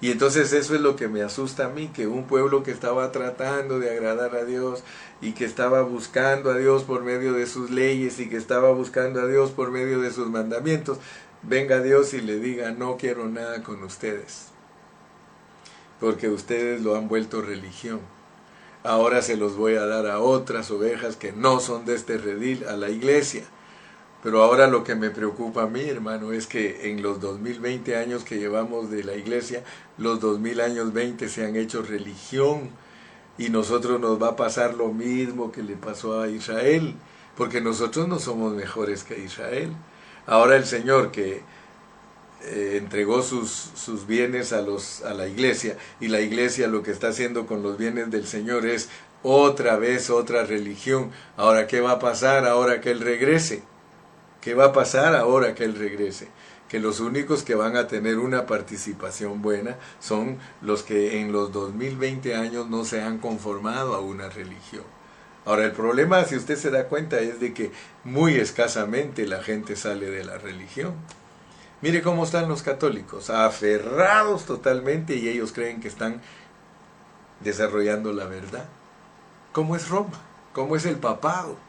[0.01, 3.11] Y entonces eso es lo que me asusta a mí, que un pueblo que estaba
[3.13, 4.83] tratando de agradar a Dios
[5.23, 9.21] y que estaba buscando a Dios por medio de sus leyes y que estaba buscando
[9.23, 10.99] a Dios por medio de sus mandamientos,
[11.43, 14.49] venga Dios y le diga, no quiero nada con ustedes,
[15.99, 18.01] porque ustedes lo han vuelto religión
[18.87, 22.65] ahora se los voy a dar a otras ovejas que no son de este redil,
[22.69, 23.45] a la iglesia.
[24.27, 28.25] Pero ahora lo que me preocupa a mí, hermano, es que en los 2020 años
[28.25, 29.63] que llevamos de la iglesia,
[29.99, 32.71] los 2000 años 20 se han hecho religión
[33.39, 36.97] y nosotros nos va a pasar lo mismo que le pasó a Israel,
[37.37, 39.71] porque nosotros no somos mejores que Israel.
[40.27, 41.43] Ahora el Señor que
[42.47, 46.91] eh, entregó sus, sus bienes a, los, a la iglesia y la iglesia lo que
[46.91, 48.89] está haciendo con los bienes del Señor es
[49.23, 51.13] otra vez otra religión.
[51.37, 53.63] Ahora, ¿qué va a pasar ahora que Él regrese?
[54.47, 56.29] ¿Qué va a pasar ahora que Él regrese?
[56.69, 61.51] Que los únicos que van a tener una participación buena son los que en los
[61.51, 64.85] 2020 años no se han conformado a una religión.
[65.45, 67.73] Ahora, el problema, si usted se da cuenta, es de que
[68.05, 70.95] muy escasamente la gente sale de la religión.
[71.83, 76.23] Mire cómo están los católicos, aferrados totalmente y ellos creen que están
[77.41, 78.69] desarrollando la verdad.
[79.51, 80.21] ¿Cómo es Roma?
[80.53, 81.66] ¿Cómo es el papado?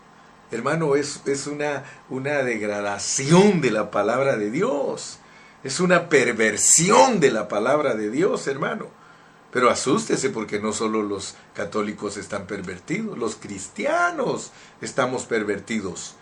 [0.52, 5.20] Hermano, es, es una, una degradación de la palabra de Dios.
[5.64, 8.88] Es una perversión de la palabra de Dios, hermano.
[9.52, 16.16] Pero asústese porque no solo los católicos están pervertidos, los cristianos estamos pervertidos.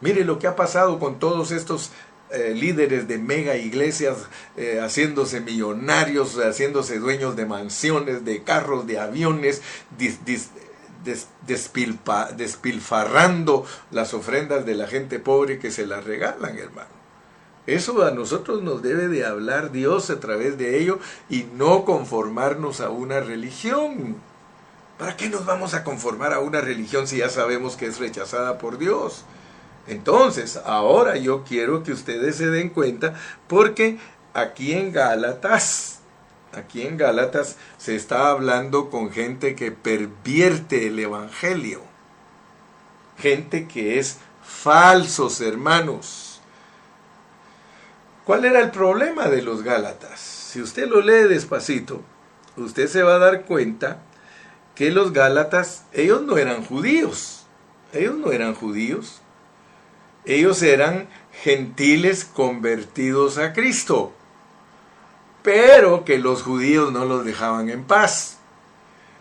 [0.00, 1.90] Mire lo que ha pasado con todos estos
[2.30, 4.16] eh, líderes de mega iglesias
[4.56, 9.60] eh, haciéndose millonarios, haciéndose dueños de mansiones, de carros, de aviones,
[11.46, 17.02] despilfarrando las ofrendas de la gente pobre que se las regalan, hermano.
[17.66, 20.98] Eso a nosotros nos debe de hablar Dios a través de ello
[21.30, 24.16] y no conformarnos a una religión.
[24.98, 28.58] ¿Para qué nos vamos a conformar a una religión si ya sabemos que es rechazada
[28.58, 29.24] por Dios?
[29.86, 33.14] Entonces, ahora yo quiero que ustedes se den cuenta
[33.48, 33.98] porque
[34.34, 35.91] aquí en Gálatas,
[36.52, 41.82] aquí en Gálatas se está hablando con gente que pervierte el Evangelio.
[43.18, 46.40] Gente que es falsos, hermanos.
[48.24, 50.20] ¿Cuál era el problema de los Gálatas?
[50.20, 52.02] Si usted lo lee despacito,
[52.56, 53.98] usted se va a dar cuenta
[54.74, 57.44] que los Gálatas, ellos no eran judíos.
[57.92, 59.20] Ellos no eran judíos.
[60.24, 61.08] Ellos eran
[61.42, 64.14] gentiles convertidos a Cristo,
[65.42, 68.38] pero que los judíos no los dejaban en paz.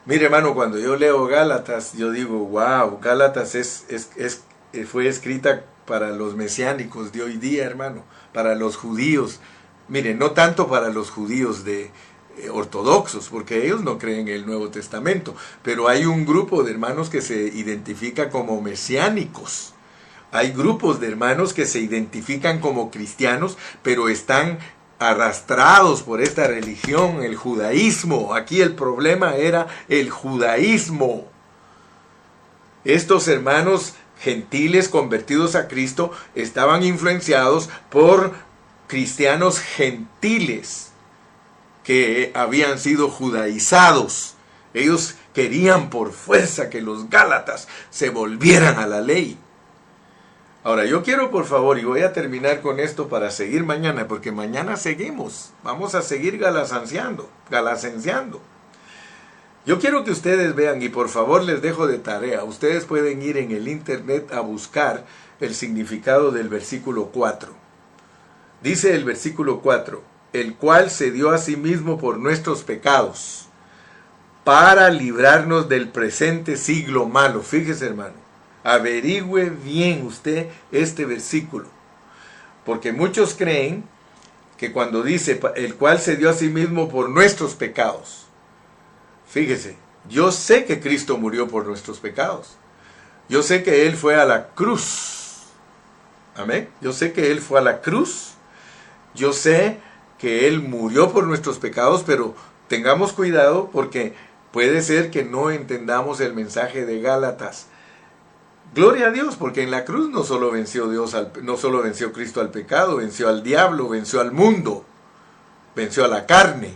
[0.05, 6.11] Mire hermano, cuando yo leo Gálatas, yo digo, wow, Gálatas es, eh, fue escrita para
[6.11, 8.03] los mesiánicos de hoy día, hermano,
[8.33, 9.39] para los judíos.
[9.87, 11.91] Mire, no tanto para los judíos de,
[12.37, 16.71] eh, ortodoxos, porque ellos no creen en el Nuevo Testamento, pero hay un grupo de
[16.71, 19.73] hermanos que se identifica como mesiánicos.
[20.31, 24.59] Hay grupos de hermanos que se identifican como cristianos, pero están
[25.01, 28.35] arrastrados por esta religión, el judaísmo.
[28.35, 31.27] Aquí el problema era el judaísmo.
[32.85, 38.33] Estos hermanos gentiles convertidos a Cristo estaban influenciados por
[38.85, 40.91] cristianos gentiles
[41.83, 44.35] que habían sido judaizados.
[44.75, 49.39] Ellos querían por fuerza que los Gálatas se volvieran a la ley.
[50.63, 54.31] Ahora, yo quiero por favor, y voy a terminar con esto para seguir mañana, porque
[54.31, 58.39] mañana seguimos, vamos a seguir galasanciando, galasenciando.
[59.65, 63.37] Yo quiero que ustedes vean, y por favor les dejo de tarea, ustedes pueden ir
[63.37, 65.03] en el internet a buscar
[65.39, 67.51] el significado del versículo 4.
[68.61, 70.03] Dice el versículo 4,
[70.33, 73.47] el cual se dio a sí mismo por nuestros pecados,
[74.43, 77.41] para librarnos del presente siglo malo.
[77.41, 78.20] Fíjese hermano
[78.63, 81.67] Averigüe bien usted este versículo.
[82.65, 83.83] Porque muchos creen
[84.57, 88.27] que cuando dice el cual se dio a sí mismo por nuestros pecados.
[89.27, 89.75] Fíjese,
[90.07, 92.57] yo sé que Cristo murió por nuestros pecados.
[93.27, 95.45] Yo sé que Él fue a la cruz.
[96.35, 96.69] Amén.
[96.81, 98.33] Yo sé que Él fue a la cruz.
[99.15, 99.79] Yo sé
[100.17, 102.35] que Él murió por nuestros pecados, pero
[102.67, 104.13] tengamos cuidado porque
[104.51, 107.67] puede ser que no entendamos el mensaje de Gálatas.
[108.73, 112.39] Gloria a Dios, porque en la cruz no solo venció Dios, no solo venció Cristo
[112.39, 114.85] al pecado, venció al diablo, venció al mundo,
[115.75, 116.73] venció a la carne.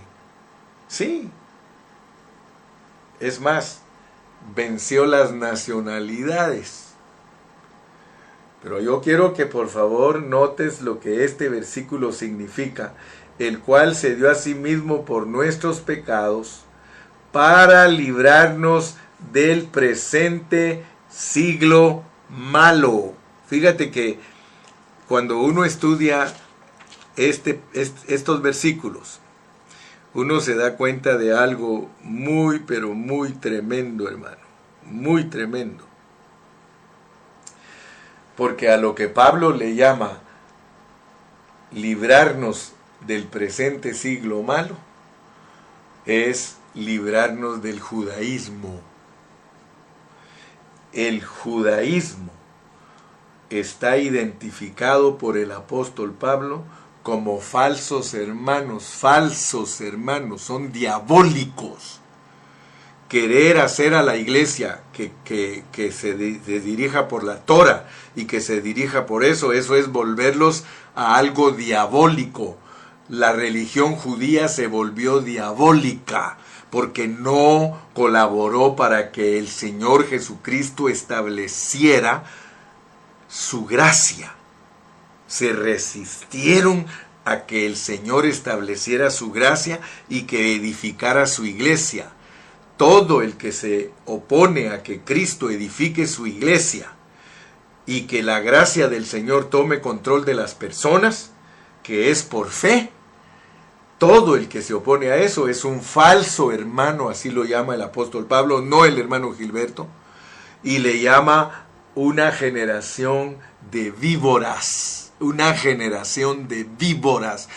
[0.90, 1.30] Sí.
[3.22, 3.82] Es más,
[4.54, 6.86] venció las nacionalidades.
[8.62, 12.94] Pero yo quiero que por favor notes lo que este versículo significa,
[13.40, 16.62] el cual se dio a sí mismo por nuestros pecados
[17.32, 18.96] para librarnos
[19.32, 20.84] del presente
[21.16, 23.14] siglo malo.
[23.48, 24.20] Fíjate que
[25.08, 26.34] cuando uno estudia
[27.16, 29.20] este, estos versículos,
[30.14, 34.44] uno se da cuenta de algo muy, pero muy tremendo, hermano.
[34.84, 35.84] Muy tremendo.
[38.36, 40.20] Porque a lo que Pablo le llama
[41.72, 42.74] librarnos
[43.08, 44.76] del presente siglo malo,
[46.06, 48.82] es librarnos del judaísmo
[50.96, 52.32] el judaísmo
[53.50, 56.64] está identificado por el apóstol Pablo
[57.04, 62.00] como falsos hermanos, falsos hermanos, son diabólicos.
[63.10, 68.42] Querer hacer a la iglesia que, que, se, se dirija por la Torah y que
[68.42, 70.64] se dirija por eso, eso es volverlos
[70.96, 72.58] a algo diabólico.
[73.08, 76.40] La religión judía se volvió diabólica
[76.76, 82.26] porque no colaboró para que el Señor Jesucristo estableciera
[83.30, 84.36] su gracia.
[85.26, 86.86] Se resistieron
[87.24, 92.12] a que el Señor estableciera su gracia y que edificara su iglesia.
[92.76, 96.92] Todo el que se opone a que Cristo edifique su iglesia
[97.86, 101.32] y que la gracia del Señor tome control de las personas,
[101.84, 102.92] que es por fe,
[103.98, 107.82] todo el que se opone a eso es un falso hermano, así lo llama el
[107.82, 109.88] apóstol Pablo, no el hermano Gilberto,
[110.64, 113.38] y le llama una generación
[113.72, 117.48] de víboras, una generación de víboras.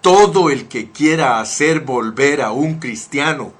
[0.00, 3.52] Todo el que quiera hacer volver a un cristiano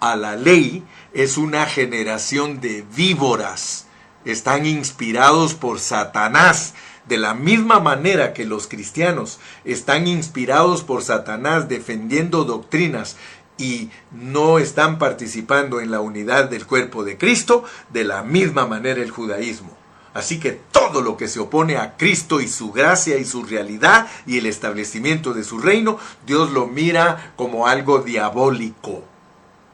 [0.00, 3.86] a la ley es una generación de víboras.
[4.24, 6.74] Están inspirados por Satanás
[7.08, 13.16] de la misma manera que los cristianos están inspirados por Satanás defendiendo doctrinas
[13.56, 19.02] y no están participando en la unidad del cuerpo de Cristo, de la misma manera
[19.02, 19.76] el judaísmo.
[20.14, 24.08] Así que todo lo que se opone a Cristo y su gracia y su realidad
[24.26, 29.04] y el establecimiento de su reino, Dios lo mira como algo diabólico.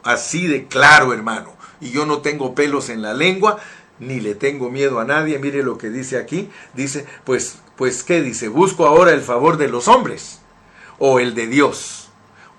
[0.02, 1.54] Así de claro, hermano.
[1.80, 3.58] Y yo no tengo pelos en la lengua,
[3.98, 5.38] ni le tengo miedo a nadie.
[5.38, 6.50] Mire lo que dice aquí.
[6.74, 8.48] Dice, pues, pues, ¿qué dice?
[8.48, 10.40] Busco ahora el favor de los hombres
[10.98, 12.10] o el de Dios.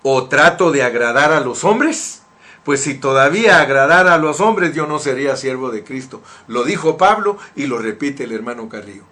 [0.03, 2.21] ¿O trato de agradar a los hombres?
[2.63, 6.21] Pues si todavía agradara a los hombres, yo no sería siervo de Cristo.
[6.47, 9.03] Lo dijo Pablo y lo repite el hermano Carrillo.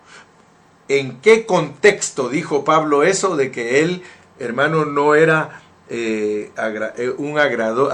[0.88, 4.03] ¿En qué contexto dijo Pablo eso de que él,
[4.39, 6.51] hermano, no era eh,
[6.97, 7.91] eh, un agrado,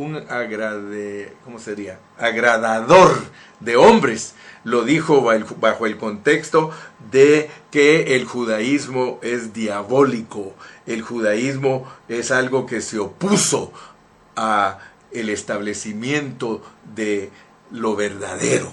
[0.00, 1.98] un agrade, ¿cómo sería?
[2.18, 3.16] agradador
[3.60, 4.34] de hombres.
[4.64, 5.22] Lo dijo
[5.58, 6.70] bajo el contexto
[7.10, 10.54] de que el judaísmo es diabólico.
[10.86, 13.72] El judaísmo es algo que se opuso
[14.36, 14.78] a
[15.12, 16.62] el establecimiento
[16.94, 17.30] de
[17.70, 18.72] lo verdadero.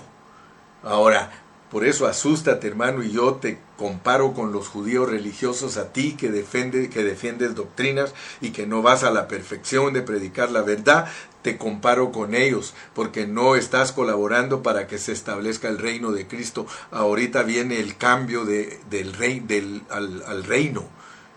[0.83, 1.31] Ahora,
[1.69, 6.29] Por eso asústate, hermano, y yo te comparo con los judíos religiosos a ti que,
[6.29, 11.07] defiende, que defiendes doctrinas y que no vas a la perfección de predicar la verdad,
[11.43, 16.27] te comparo con ellos, porque no estás colaborando para que se establezca el reino de
[16.27, 16.65] Cristo.
[16.91, 20.83] Ahorita viene el cambio de, del rey, del, al, al reino.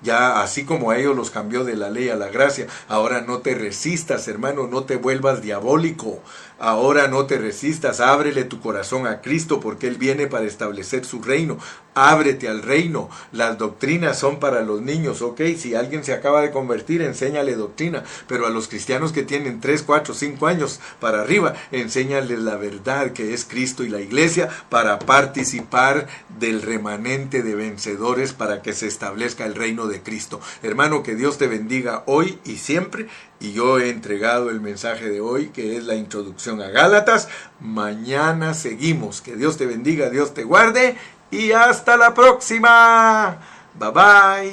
[0.03, 3.41] Ya así como a ellos los cambió de la ley a la gracia, ahora no
[3.41, 6.23] te resistas, hermano, no te vuelvas diabólico.
[6.61, 11.23] Ahora no te resistas, ábrele tu corazón a Cristo porque Él viene para establecer su
[11.23, 11.57] reino.
[11.95, 13.09] Ábrete al reino.
[13.33, 15.41] Las doctrinas son para los niños, ok.
[15.57, 18.05] Si alguien se acaba de convertir, enséñale doctrina.
[18.27, 23.13] Pero a los cristianos que tienen 3, 4, 5 años para arriba, enséñales la verdad
[23.13, 26.09] que es Cristo y la iglesia para participar
[26.39, 30.41] del remanente de vencedores para que se establezca el reino de Cristo.
[30.63, 33.09] Hermano, que Dios te bendiga hoy y siempre
[33.41, 37.29] y yo he entregado el mensaje de hoy, que es la introducción a Gálatas.
[37.59, 39.23] Mañana seguimos.
[39.23, 40.97] Que Dios te bendiga, Dios te guarde
[41.31, 43.39] y hasta la próxima.
[43.79, 44.49] Bye bye.